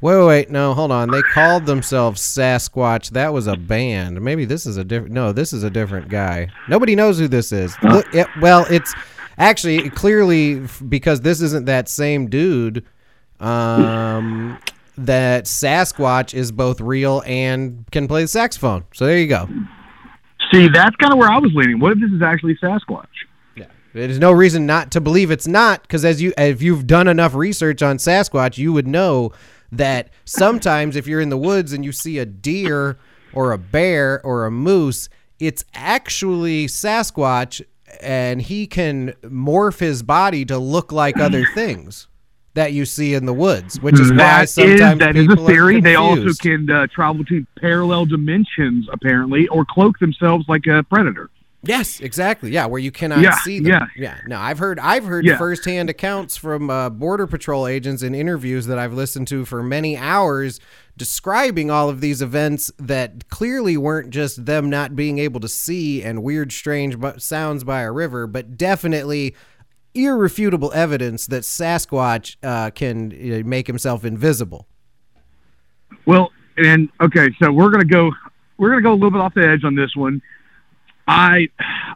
[0.02, 1.10] Wait, wait, wait, no, hold on.
[1.10, 3.10] They called themselves Sasquatch.
[3.10, 4.18] That was a band.
[4.22, 5.12] Maybe this is a different.
[5.12, 6.48] No, this is a different guy.
[6.68, 7.76] Nobody knows who this is.
[7.82, 8.94] Look, it, well, it's
[9.36, 12.86] actually clearly because this isn't that same dude.
[13.40, 14.58] Um,
[15.06, 18.84] that Sasquatch is both real and can play the saxophone.
[18.94, 19.48] So there you go.
[20.52, 21.78] See, that's kind of where I was leaning.
[21.78, 23.06] What if this is actually Sasquatch?
[23.56, 27.08] Yeah, there's no reason not to believe it's not, because as you if you've done
[27.08, 29.32] enough research on Sasquatch, you would know
[29.72, 32.98] that sometimes if you're in the woods and you see a deer
[33.32, 35.08] or a bear or a moose,
[35.38, 37.62] it's actually Sasquatch,
[38.00, 42.08] and he can morph his body to look like other things
[42.54, 45.36] that you see in the woods, which is why That is sometimes that is a
[45.36, 45.80] theory.
[45.80, 51.30] They also can uh, travel to parallel dimensions, apparently, or cloak themselves like a predator.
[51.62, 52.50] Yes, exactly.
[52.50, 53.66] Yeah, where you cannot Yeah, see them.
[53.66, 53.86] yeah.
[53.94, 54.16] yeah.
[54.26, 55.36] No, I've heard I've heard Yeah.
[55.36, 59.94] firsthand accounts from uh, border patrol agents in interviews that I've listened to for many
[59.96, 60.58] hours
[60.96, 66.02] describing all of these events that clearly weren't just them not being able to see
[66.02, 69.34] and weird strange sounds by a river, but definitely
[69.94, 74.66] irrefutable evidence that Sasquatch uh, can uh, make himself invisible.
[76.06, 78.10] Well, and okay, so we're gonna go
[78.58, 80.22] we're gonna go a little bit off the edge on this one.
[81.06, 81.48] I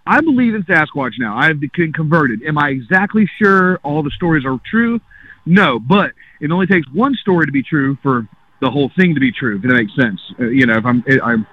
[0.06, 1.36] I believe in Sasquatch now.
[1.36, 2.42] I've been converted.
[2.42, 5.00] Am I exactly sure all the stories are true?
[5.46, 8.26] No, but it only takes one story to be true for
[8.60, 9.56] the whole thing to be true.
[9.56, 11.46] If that makes sense, uh, you know, if I'm I'm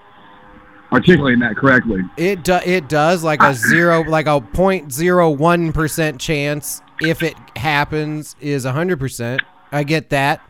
[0.91, 2.01] articulating that correctly.
[2.17, 3.53] It do, it does like a ah.
[3.53, 9.41] zero like a point zero one percent chance if it happens is a hundred percent.
[9.71, 10.41] I get that.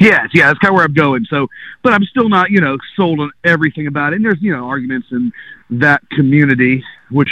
[0.00, 1.24] Yes, yeah, that's kind of where I'm going.
[1.30, 1.46] So,
[1.82, 4.16] but I'm still not, you know, sold on everything about it.
[4.16, 5.32] And there's, you know, arguments in
[5.70, 7.30] that community, which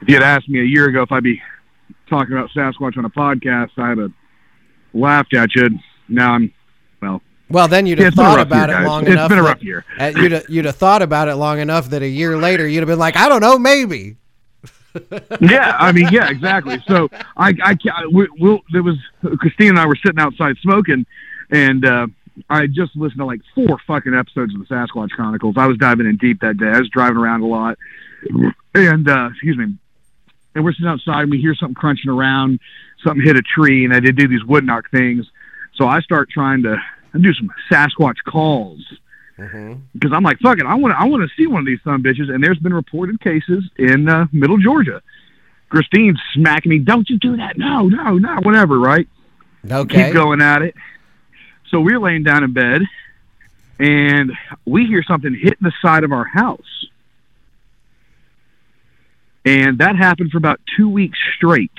[0.00, 1.42] if you had asked me a year ago if I'd be
[2.08, 4.12] talking about Sasquatch on a podcast, I'd have
[4.94, 5.68] laughed at you.
[6.08, 6.54] Now I'm,
[7.50, 9.28] well, then you'd have it's thought about year, it long It's enough.
[9.28, 9.84] been a that- rough year.
[9.98, 12.80] uh, you'd have, you'd have thought about it long enough that a year later you'd
[12.80, 14.16] have been like, I don't know, maybe.
[15.40, 16.82] yeah, I mean, yeah, exactly.
[16.88, 18.96] So I, I, ca- we, we'll, there was
[19.38, 21.06] Christine and I were sitting outside smoking,
[21.50, 22.06] and uh,
[22.50, 25.54] I just listened to like four fucking episodes of the Sasquatch Chronicles.
[25.56, 26.66] I was diving in deep that day.
[26.66, 27.78] I was driving around a lot,
[28.74, 29.74] and uh, excuse me,
[30.54, 31.22] and we're sitting outside.
[31.22, 32.58] and We hear something crunching around.
[33.04, 35.26] Something hit a tree, and I did do these wood knock things.
[35.76, 36.76] So I start trying to
[37.14, 38.80] do some Sasquatch calls
[39.36, 41.80] because I'm like, fuck it, I want to, I want to see one of these
[41.84, 42.28] son bitches.
[42.32, 45.00] And there's been reported cases in uh, Middle Georgia.
[45.68, 47.56] Christine's smacking me, don't you do that?
[47.56, 49.06] No, no, no, whatever, right?
[49.70, 50.06] Okay.
[50.06, 50.74] Keep going at it.
[51.70, 52.82] So we're laying down in bed,
[53.78, 54.32] and
[54.64, 56.86] we hear something hitting the side of our house.
[59.44, 61.70] And that happened for about two weeks straight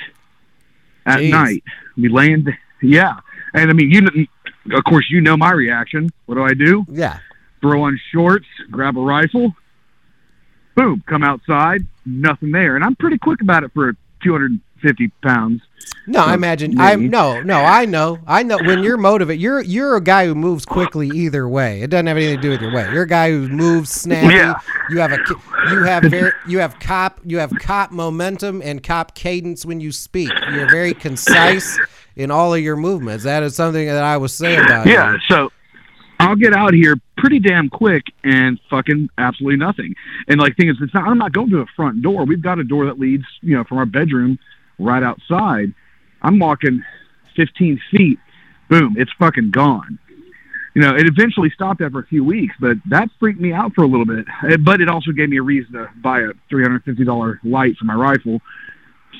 [1.05, 1.31] at Jeez.
[1.31, 1.63] night.
[1.97, 2.47] We laying,
[2.81, 3.19] yeah.
[3.53, 4.27] And I mean, you,
[4.71, 6.09] of course, you know my reaction.
[6.25, 6.85] What do I do?
[6.89, 7.19] Yeah.
[7.61, 9.53] throw on shorts, grab a rifle,
[10.75, 12.75] boom, come outside, nothing there.
[12.75, 13.93] And I'm pretty quick about it for
[14.23, 15.61] 250 pounds.
[16.07, 16.79] No, I So, imagine.
[16.79, 17.09] I maybe.
[17.09, 17.57] no, no.
[17.59, 18.17] I know.
[18.25, 18.57] I know.
[18.57, 21.81] When you're motivated, you're you're a guy who moves quickly either way.
[21.81, 22.91] It doesn't have anything to do with your weight.
[22.91, 24.33] You're a guy who moves snappy.
[24.33, 24.55] Yeah.
[24.89, 25.17] You have a
[25.71, 29.91] you have very you have cop you have cop momentum and cop cadence when you
[29.91, 30.31] speak.
[30.51, 31.79] You're very concise
[32.15, 33.23] in all of your movements.
[33.23, 35.19] That is something that I was saying about Yeah, you.
[35.27, 35.51] so
[36.19, 39.93] I'll get out here pretty damn quick and fucking absolutely nothing.
[40.27, 41.07] And like, thing is, it's not.
[41.07, 42.25] I'm not going to the front door.
[42.25, 44.39] We've got a door that leads, you know, from our bedroom
[44.79, 45.73] right outside.
[46.21, 46.83] I'm walking
[47.35, 48.19] 15 feet.
[48.69, 49.99] Boom, it's fucking gone.
[50.75, 53.83] You know, it eventually stopped after a few weeks, but that freaked me out for
[53.83, 54.25] a little bit.
[54.63, 58.39] But it also gave me a reason to buy a $350 light for my rifle.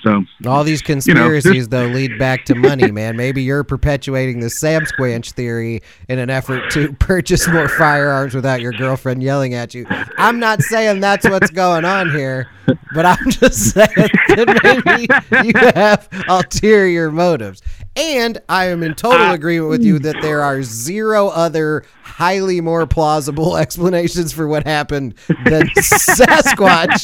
[0.03, 3.17] So All these know, conspiracies, though, lead back to money, man.
[3.17, 8.61] Maybe you're perpetuating the Sam Squanch theory in an effort to purchase more firearms without
[8.61, 9.85] your girlfriend yelling at you.
[10.17, 12.47] I'm not saying that's what's going on here,
[12.93, 17.61] but I'm just saying that maybe you have ulterior motives.
[17.99, 22.87] And I am in total agreement with you that there are zero other highly more
[22.87, 27.03] plausible explanations for what happened than Sasquatch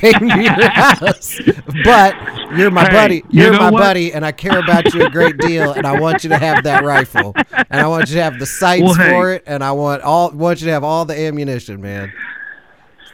[0.00, 1.38] came to your house.
[1.84, 2.14] But
[2.56, 3.14] you're my Hey, buddy.
[3.30, 3.80] you You're know my what?
[3.80, 5.72] buddy, and I care about you a great deal.
[5.72, 8.46] And I want you to have that rifle, and I want you to have the
[8.46, 9.10] sights Well, hey.
[9.10, 12.12] for it, and I want all want you to have all the ammunition, man.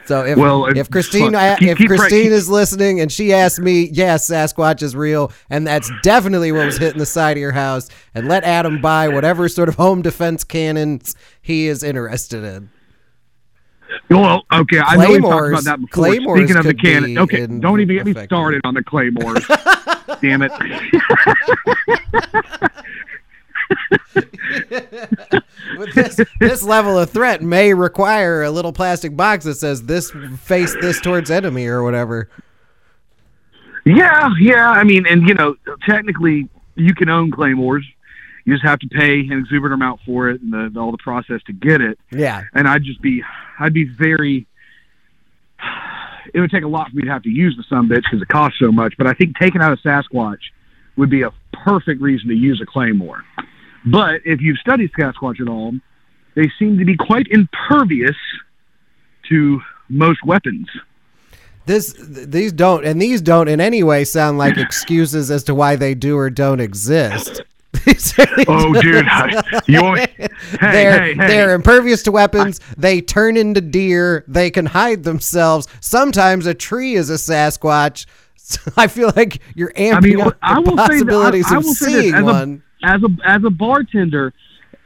[0.07, 3.33] So if Well, if Christine keep- if keep right- Christine keep- is listening and she
[3.33, 7.41] asks me, yes, Sasquatch is real, and that's definitely what was hitting the side of
[7.41, 12.45] your house, and let Adam buy whatever sort of home defense cannons he is interested
[12.45, 12.69] in.
[14.09, 16.05] Well, okay, I know we talked Claymores- about that before.
[16.05, 19.45] Claymores Speaking of the cannon, okay, don't even get me started on the claymores.
[20.21, 20.51] Damn it!
[25.77, 30.11] With this this level of threat may require a little plastic box that says this
[30.41, 32.29] face this towards enemy or whatever.
[33.85, 34.69] yeah, yeah.
[34.69, 35.55] I mean, and you know,
[35.87, 37.85] technically, you can own claymores.
[38.45, 41.41] You just have to pay an exuberant amount for it, and the, all the process
[41.47, 41.99] to get it.
[42.11, 42.43] Yeah.
[42.53, 43.21] And I'd just be,
[43.59, 44.47] I'd be very,
[46.33, 48.21] it would take a lot for me to have to use the sun bitch because
[48.21, 48.93] it costs so much.
[48.97, 50.39] But I think taking out a Sasquatch
[50.95, 53.25] would be a perfect reason to use a claymore.
[53.91, 55.73] But if you've studied Sasquatch at all,
[56.35, 58.15] they seem to be quite impervious
[59.29, 60.67] to most weapons.
[61.65, 65.75] This these don't and these don't in any way sound like excuses as to why
[65.75, 67.41] they do or don't exist.
[68.47, 69.05] Oh, dude,
[69.67, 70.27] you want hey,
[70.59, 71.27] they're hey, hey.
[71.27, 72.59] they're impervious to weapons.
[72.77, 74.25] they turn into deer.
[74.27, 75.67] They can hide themselves.
[75.79, 78.05] Sometimes a tree is a Sasquatch.
[78.35, 81.45] So I feel like you're amping I mean, up I the will say that possibilities
[81.51, 82.63] I, I of will say seeing this one.
[82.83, 84.33] As a as a bartender,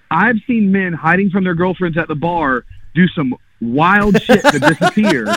[0.09, 4.59] I've seen men hiding from their girlfriends at the bar do some wild shit to
[4.59, 5.25] disappear.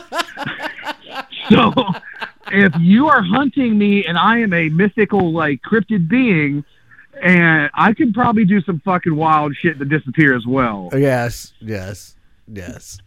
[1.49, 1.73] so,
[2.53, 6.65] if you are hunting me and I am a mythical like cryptid being,
[7.23, 10.91] and I could probably do some fucking wild shit to disappear as well.
[10.93, 12.17] yes, yes,
[12.49, 12.99] yes.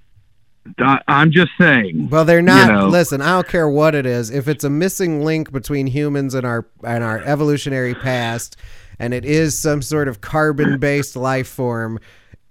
[0.80, 2.10] I, I'm just saying.
[2.10, 2.70] Well, they're not.
[2.70, 2.88] know.
[2.88, 4.30] Listen, I don't care what it is.
[4.30, 8.58] If it's a missing link between humans and our and our evolutionary past,
[9.00, 12.00] and it is some sort of carbon-based life form,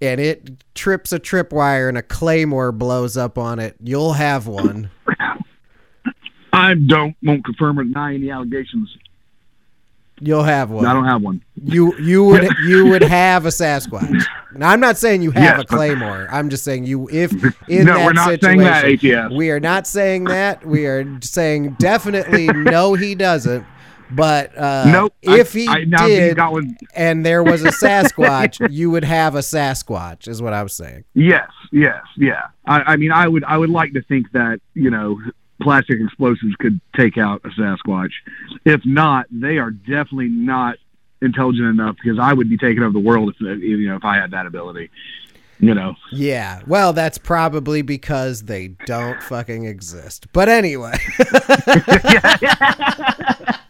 [0.01, 4.89] and it trips a tripwire and a claymore blows up on it, you'll have one.
[6.53, 8.95] I don't won't confirm or deny any allegations.
[10.19, 10.85] You'll have one.
[10.87, 11.43] I don't have one.
[11.63, 14.25] You you would you would have a Sasquatch.
[14.55, 16.27] Now I'm not saying you have Yes, a claymore.
[16.31, 17.31] I'm just saying you if
[17.67, 20.65] in No, that we're not saying that, situation- We are not saying that.
[20.65, 23.63] We are saying definitely no, he doesn't.
[24.11, 25.13] But uh, Nope.
[25.21, 26.37] if I- he I, did,
[26.95, 30.27] and there was a Sasquatch, you would have a Sasquatch.
[30.27, 31.03] Is what I was saying.
[31.13, 32.47] Yes, yes, yeah.
[32.65, 35.19] I, I mean, I would, I would like to think that you know,
[35.61, 38.11] plastic explosives could take out a Sasquatch.
[38.65, 40.77] If not, they are definitely not
[41.21, 44.15] intelligent enough because I would be taking over the world if you know if I
[44.15, 44.89] had that ability.
[45.59, 46.61] You know, Yeah.
[46.67, 50.27] Well, that's probably because they don't fucking exist.
[50.31, 50.93] But anyway.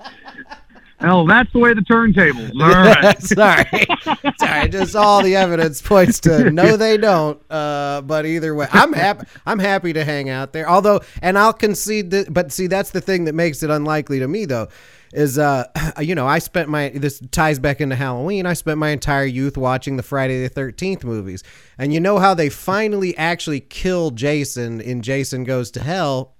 [0.99, 2.51] hell, that's the way the turntables.
[2.61, 3.21] All right.
[3.21, 4.33] Sorry.
[4.39, 4.69] Sorry.
[4.69, 7.39] Just all the evidence points to no, they don't.
[7.51, 9.27] Uh, but either way, I'm happy.
[9.45, 10.69] I'm happy to hang out there.
[10.69, 12.33] Although, and I'll concede that.
[12.33, 14.67] But see, that's the thing that makes it unlikely to me, though,
[15.13, 15.65] is uh,
[15.99, 18.45] you know, I spent my this ties back into Halloween.
[18.45, 21.43] I spent my entire youth watching the Friday the Thirteenth movies,
[21.77, 26.35] and you know how they finally actually kill Jason in Jason Goes to Hell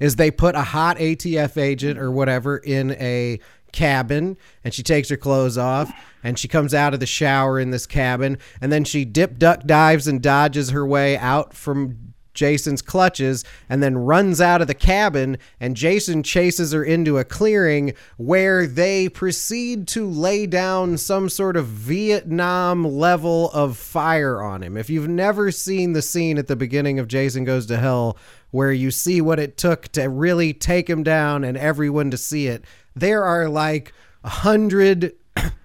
[0.00, 3.38] is they put a hot ATF agent or whatever in a
[3.72, 5.92] cabin and she takes her clothes off
[6.24, 9.62] and she comes out of the shower in this cabin and then she dip duck
[9.64, 14.74] dives and dodges her way out from Jason's clutches and then runs out of the
[14.74, 21.28] cabin and Jason chases her into a clearing where they proceed to lay down some
[21.28, 24.76] sort of Vietnam level of fire on him.
[24.76, 28.16] If you've never seen the scene at the beginning of Jason Goes to Hell
[28.50, 32.46] where you see what it took to really take him down and everyone to see
[32.46, 32.64] it,
[32.94, 33.92] there are like
[34.24, 35.12] a hundred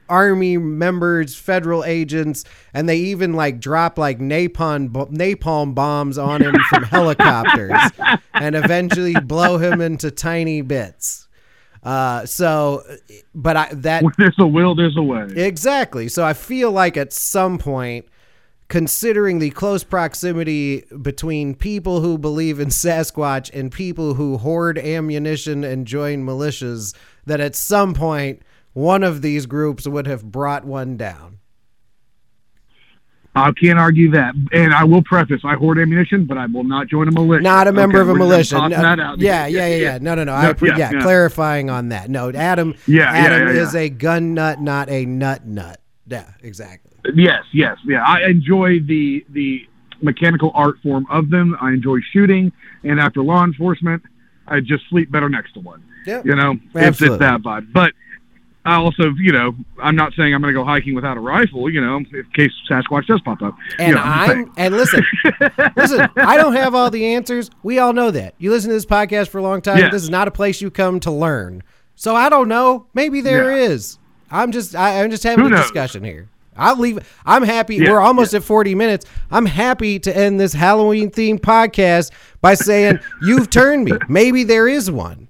[0.09, 2.43] army members, federal agents,
[2.73, 7.79] and they even like drop like napalm napalm bombs on him from helicopters,
[8.33, 11.27] and eventually blow him into tiny bits.
[11.83, 12.83] Uh, so,
[13.35, 15.27] but I that When there's a will, there's a way.
[15.35, 16.07] Exactly.
[16.07, 18.07] So I feel like at some point,
[18.69, 25.63] considering the close proximity between people who believe in Sasquatch and people who hoard ammunition
[25.63, 26.95] and join militias,
[27.27, 28.41] that at some point
[28.75, 31.39] one of these groups would have brought one down.
[33.37, 34.33] I can't argue that.
[34.51, 37.41] And I will preface: I hoard ammunition, but I will not join a militia.
[37.43, 38.67] Not a member Okay, of a militia.
[38.69, 39.19] No, out.
[39.19, 39.97] yeah, yeah, yeah, yeah.
[39.99, 40.33] No, no, no.
[40.33, 41.01] I, No, appre- yeah, yeah, yeah.
[41.01, 42.09] clarifying on that.
[42.09, 42.75] No, Adam.
[42.85, 43.61] Yeah, yeah, Adam yeah, yeah.
[43.61, 45.81] is a gun nut, not a nut nut.
[46.07, 46.91] Yeah, exactly.
[47.13, 48.03] Yes, yes, yeah.
[48.05, 49.67] I enjoy the the
[50.01, 51.57] mechanical art form of them.
[51.61, 52.51] I enjoy shooting,
[52.83, 54.03] and after law enforcement,
[54.47, 55.83] I just sleep better next to one.
[56.05, 56.25] Yep.
[56.25, 57.73] You know, it's, it's that vibe.
[57.73, 57.93] But
[58.65, 61.69] I also, you know, I'm not saying I'm going to go hiking without a rifle.
[61.69, 63.55] You know, in case Sasquatch does pop up.
[63.77, 65.05] And You know, I'm and listen,
[65.77, 66.07] listen.
[66.17, 67.51] I don't have all the answers.
[67.63, 68.33] We all know that.
[68.39, 69.77] You listen to this podcast for a long time.
[69.77, 69.91] Yes.
[69.91, 71.63] This is not a place you come to learn.
[71.95, 72.87] So I don't know.
[72.93, 73.67] Maybe there Yeah.
[73.67, 73.99] is.
[74.31, 75.61] I'm just I, I'm just having Who a knows?
[75.61, 76.27] discussion here.
[76.57, 76.99] I'll leave.
[77.25, 77.75] I'm happy.
[77.75, 79.05] Yeah, We're almost at 40 minutes.
[79.29, 82.11] I'm happy to end this Halloween themed podcast
[82.45, 83.93] by saying you've turned me.
[84.07, 85.27] Maybe there is one.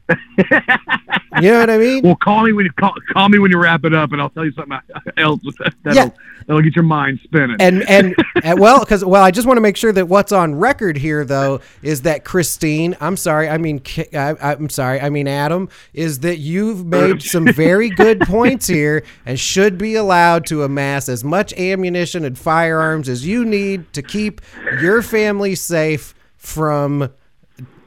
[1.41, 2.01] You know what I mean?
[2.03, 4.30] Well, call me when you call, call me when you wrap it up, and I'll
[4.30, 4.78] tell you something
[5.18, 5.39] else
[5.84, 6.09] that'll, Yeah.
[6.45, 7.55] that'll get your mind spinning.
[7.61, 10.55] and and, and well because well i just want to make sure that what's on
[10.55, 13.82] record here though is that christine i'm sorry i mean
[14.13, 19.03] I, i'm sorry i mean adam is that you've made some very good points here
[19.26, 24.01] and should be allowed to amass as much ammunition and firearms as you need to
[24.01, 24.41] keep
[24.82, 26.13] your family safe
[26.46, 27.10] from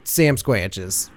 [0.03, 1.09] Sam Squanches.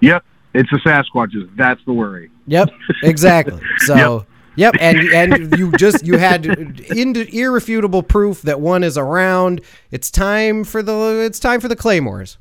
[0.00, 1.50] Yep, it's the Sasquatches.
[1.56, 2.30] That's the worry.
[2.46, 2.70] Yep,
[3.02, 3.60] exactly.
[3.78, 9.62] So, yep, and and you just you had irrefutable proof that one is around.
[9.90, 12.38] It's time for the it's time for the claymores.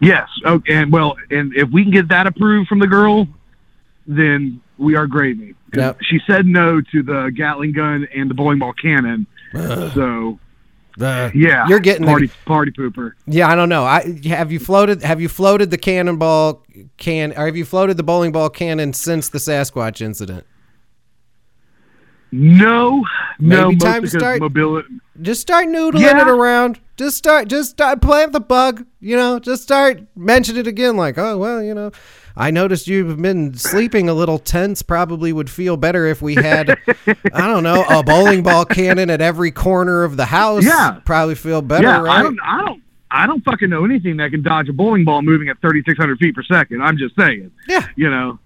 [0.00, 0.28] Yes.
[0.46, 0.74] Okay.
[0.74, 3.26] And well, and if we can get that approved from the girl,
[4.06, 5.54] then we are gravy.
[5.74, 5.98] Yep.
[6.02, 9.26] She said no to the Gatling gun and the bowling ball cannon.
[9.52, 10.38] so
[11.00, 13.12] yeah, You're getting the- party party pooper.
[13.26, 13.84] Yeah, I don't know.
[13.84, 16.64] I have you floated have you floated the cannonball
[16.96, 20.46] can or have you floated the bowling ball cannon since the Sasquatch incident?
[22.30, 23.04] No,
[23.38, 24.88] no, Maybe time to start- mobility.
[25.20, 26.20] Just start noodling Yeah.
[26.22, 26.78] it around.
[26.96, 31.16] Just start just start plant the bug, you know, just start mention it again like,
[31.18, 31.90] "Oh, well, you know,
[32.36, 34.82] I noticed you've been sleeping a little tense.
[34.82, 36.70] Probably would feel better if we had
[37.34, 40.64] I don't know, a bowling ball cannon at every corner of the house.
[40.64, 40.98] Yeah.
[41.04, 42.18] Probably feel better, Yeah, right?
[42.20, 45.22] I don't, I don't, I don't fucking know anything that can dodge a bowling ball
[45.22, 46.82] moving at 3,600 feet per second.
[46.82, 47.50] I'm just saying.
[47.68, 47.86] Yeah.
[47.96, 48.38] You know,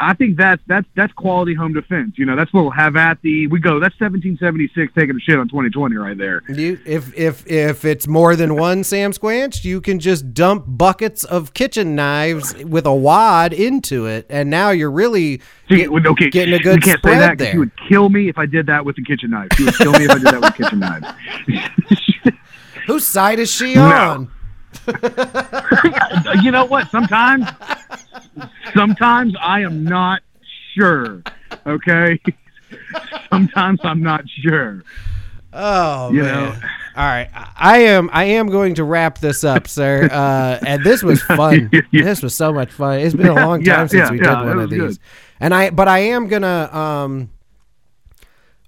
[0.00, 2.14] I think that's that's that's quality home defense.
[2.16, 3.46] You know, that's what we'll have at the.
[3.48, 3.80] We go.
[3.80, 6.42] That's 1776 taking a shit on 2020 right there.
[6.48, 11.24] You, if if if it's more than one Sam Squanch, you can just dump buckets
[11.24, 15.40] of kitchen knives with a wad into it, and now you're really
[15.70, 17.52] See, okay, getting a good can't say that, there.
[17.52, 19.48] She would kill me if I did that with a kitchen knife.
[19.56, 22.34] She would kill me if I did that with a kitchen knife.
[22.86, 24.28] Whose side is she No.
[26.42, 26.90] you know what?
[26.90, 27.46] Sometimes,
[28.74, 30.22] sometimes I am not
[30.74, 31.22] sure.
[31.66, 32.18] Okay.
[33.30, 34.82] Sometimes I'm not sure.
[35.52, 36.34] Oh You man!
[36.34, 36.50] know.
[36.96, 40.08] All right, I am I am going to wrap this up, sir.
[40.10, 41.70] Uh, and this was fun.
[41.72, 41.80] Yeah.
[42.04, 43.00] This was so much fun.
[43.00, 44.80] It's been a long time Yeah, since yeah, we did one of these.
[44.80, 44.98] good.
[45.40, 47.30] And I, but I am gonna um,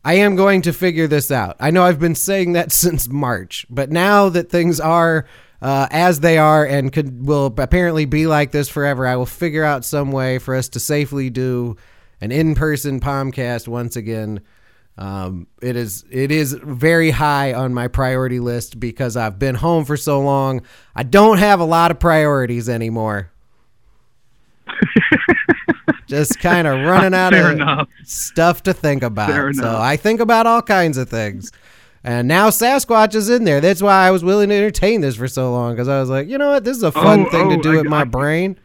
[0.04, 1.56] I am going to figure this out.
[1.60, 5.26] I know I've been saying that since March, but now that things are
[5.62, 9.64] uh, as they are and could will apparently be like this forever, I will figure
[9.64, 11.76] out some way for us to safely do
[12.20, 14.40] an in-person Palmcast once again.
[14.98, 19.84] Um, it is it is very high on my priority list because I've been home
[19.84, 20.62] for so long.
[20.94, 23.30] I don't have a lot of priorities anymore.
[26.06, 27.88] Just kind of running out Fair of enough.
[28.04, 29.30] stuff to think about.
[29.30, 29.80] Fair so enough.
[29.80, 31.52] I think about all kinds of things.
[32.02, 33.60] And now Sasquatch is in there.
[33.60, 36.28] That's why I was willing to entertain this for so long because I was like,
[36.28, 38.00] you know what, this is a fun Oh, thing to oh, do I- with my
[38.00, 38.58] I- brain.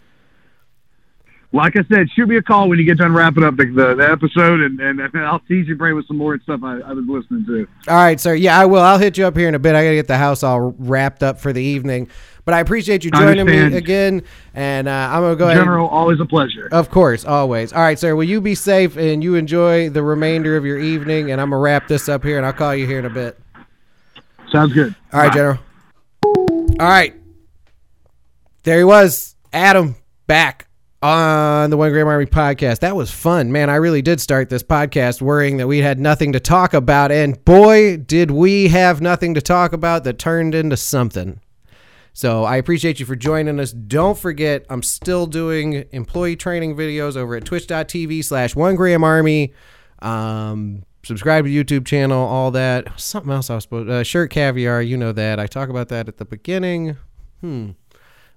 [1.52, 3.96] Like I said, shoot me a call when you get done wrapping up the, the,
[3.96, 7.06] the episode, and, and, I'll tease your brain with some more stuff I, I was
[7.08, 7.66] listening to.
[7.88, 8.34] All right, sir.
[8.36, 8.82] Yeah, I will.
[8.82, 9.74] I'll hit you up here in a bit.
[9.74, 12.10] I gotta get the house all wrapped up for the evening.
[12.46, 14.22] But I appreciate you joining me again,
[14.54, 15.58] and uh, I'm gonna go ahead.
[15.58, 16.70] General, always a pleasure.
[16.72, 17.74] Of course, always.
[17.74, 18.16] All right, sir.
[18.16, 21.32] Will you be safe and you enjoy the remainder of your evening?
[21.32, 23.40] And I'm gonna wrap this up here, and I'll call you here in a bit.
[24.52, 24.94] Sounds good.
[25.12, 25.36] All right, Bye.
[25.36, 25.60] General.
[26.24, 27.16] All right.
[28.62, 29.96] There he was, Adam,
[30.28, 30.68] back
[31.02, 32.80] on the One Gram Army podcast.
[32.80, 33.70] That was fun, man.
[33.70, 37.44] I really did start this podcast worrying that we had nothing to talk about, and
[37.44, 41.40] boy, did we have nothing to talk about that turned into something.
[42.16, 43.74] So I appreciate you for joining us.
[43.74, 49.54] Don't forget, I'm still doing employee training videos over at twitch.tv slash one gram army.
[50.00, 52.98] Um, subscribe to YouTube channel, all that.
[52.98, 55.42] Something else I was supposed uh, shirt caviar, you know that.
[55.42, 56.96] I talk about that at the beginning.
[57.42, 57.72] Hmm.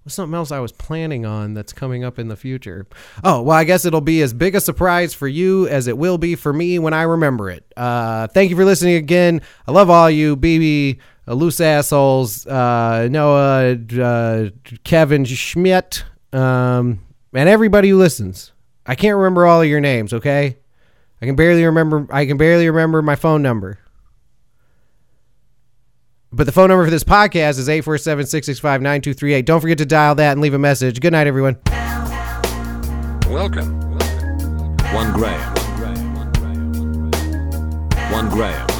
[0.08, 2.86] Something else I was planning on that's coming up in the future?
[3.22, 6.18] Oh, well, I guess it'll be as big a surprise for you as it will
[6.18, 7.64] be for me when I remember it.
[7.76, 9.42] Uh, thank you for listening again.
[9.66, 10.98] I love all you, BB,
[11.34, 14.50] loose assholes, uh, Noah, uh,
[14.84, 17.00] Kevin Schmidt, um,
[17.32, 18.52] and everybody who listens.
[18.86, 20.56] I can't remember all of your names, okay?
[21.20, 22.06] I can barely remember.
[22.10, 23.78] I can barely remember my phone number.
[26.30, 29.46] But the phone number for this podcast is 847 665 9238.
[29.46, 31.00] Don't forget to dial that and leave a message.
[31.00, 31.58] Good night, everyone.
[33.28, 33.80] Welcome.
[34.92, 35.12] One.
[38.10, 38.68] One gram.
[38.68, 38.77] Welcome to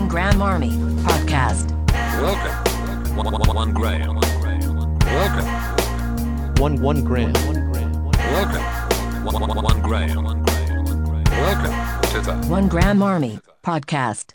[0.00, 0.70] One Gram Army
[1.04, 1.72] Podcast.
[2.22, 3.16] Welcome.
[3.16, 4.14] One, one, one gram.
[5.04, 6.54] Welcome.
[6.56, 7.34] One one gram.
[7.34, 8.04] One gram.
[8.14, 9.24] Welcome.
[9.26, 10.24] One, one, one gram.
[11.26, 14.32] Welcome to the One Gram Army Podcast.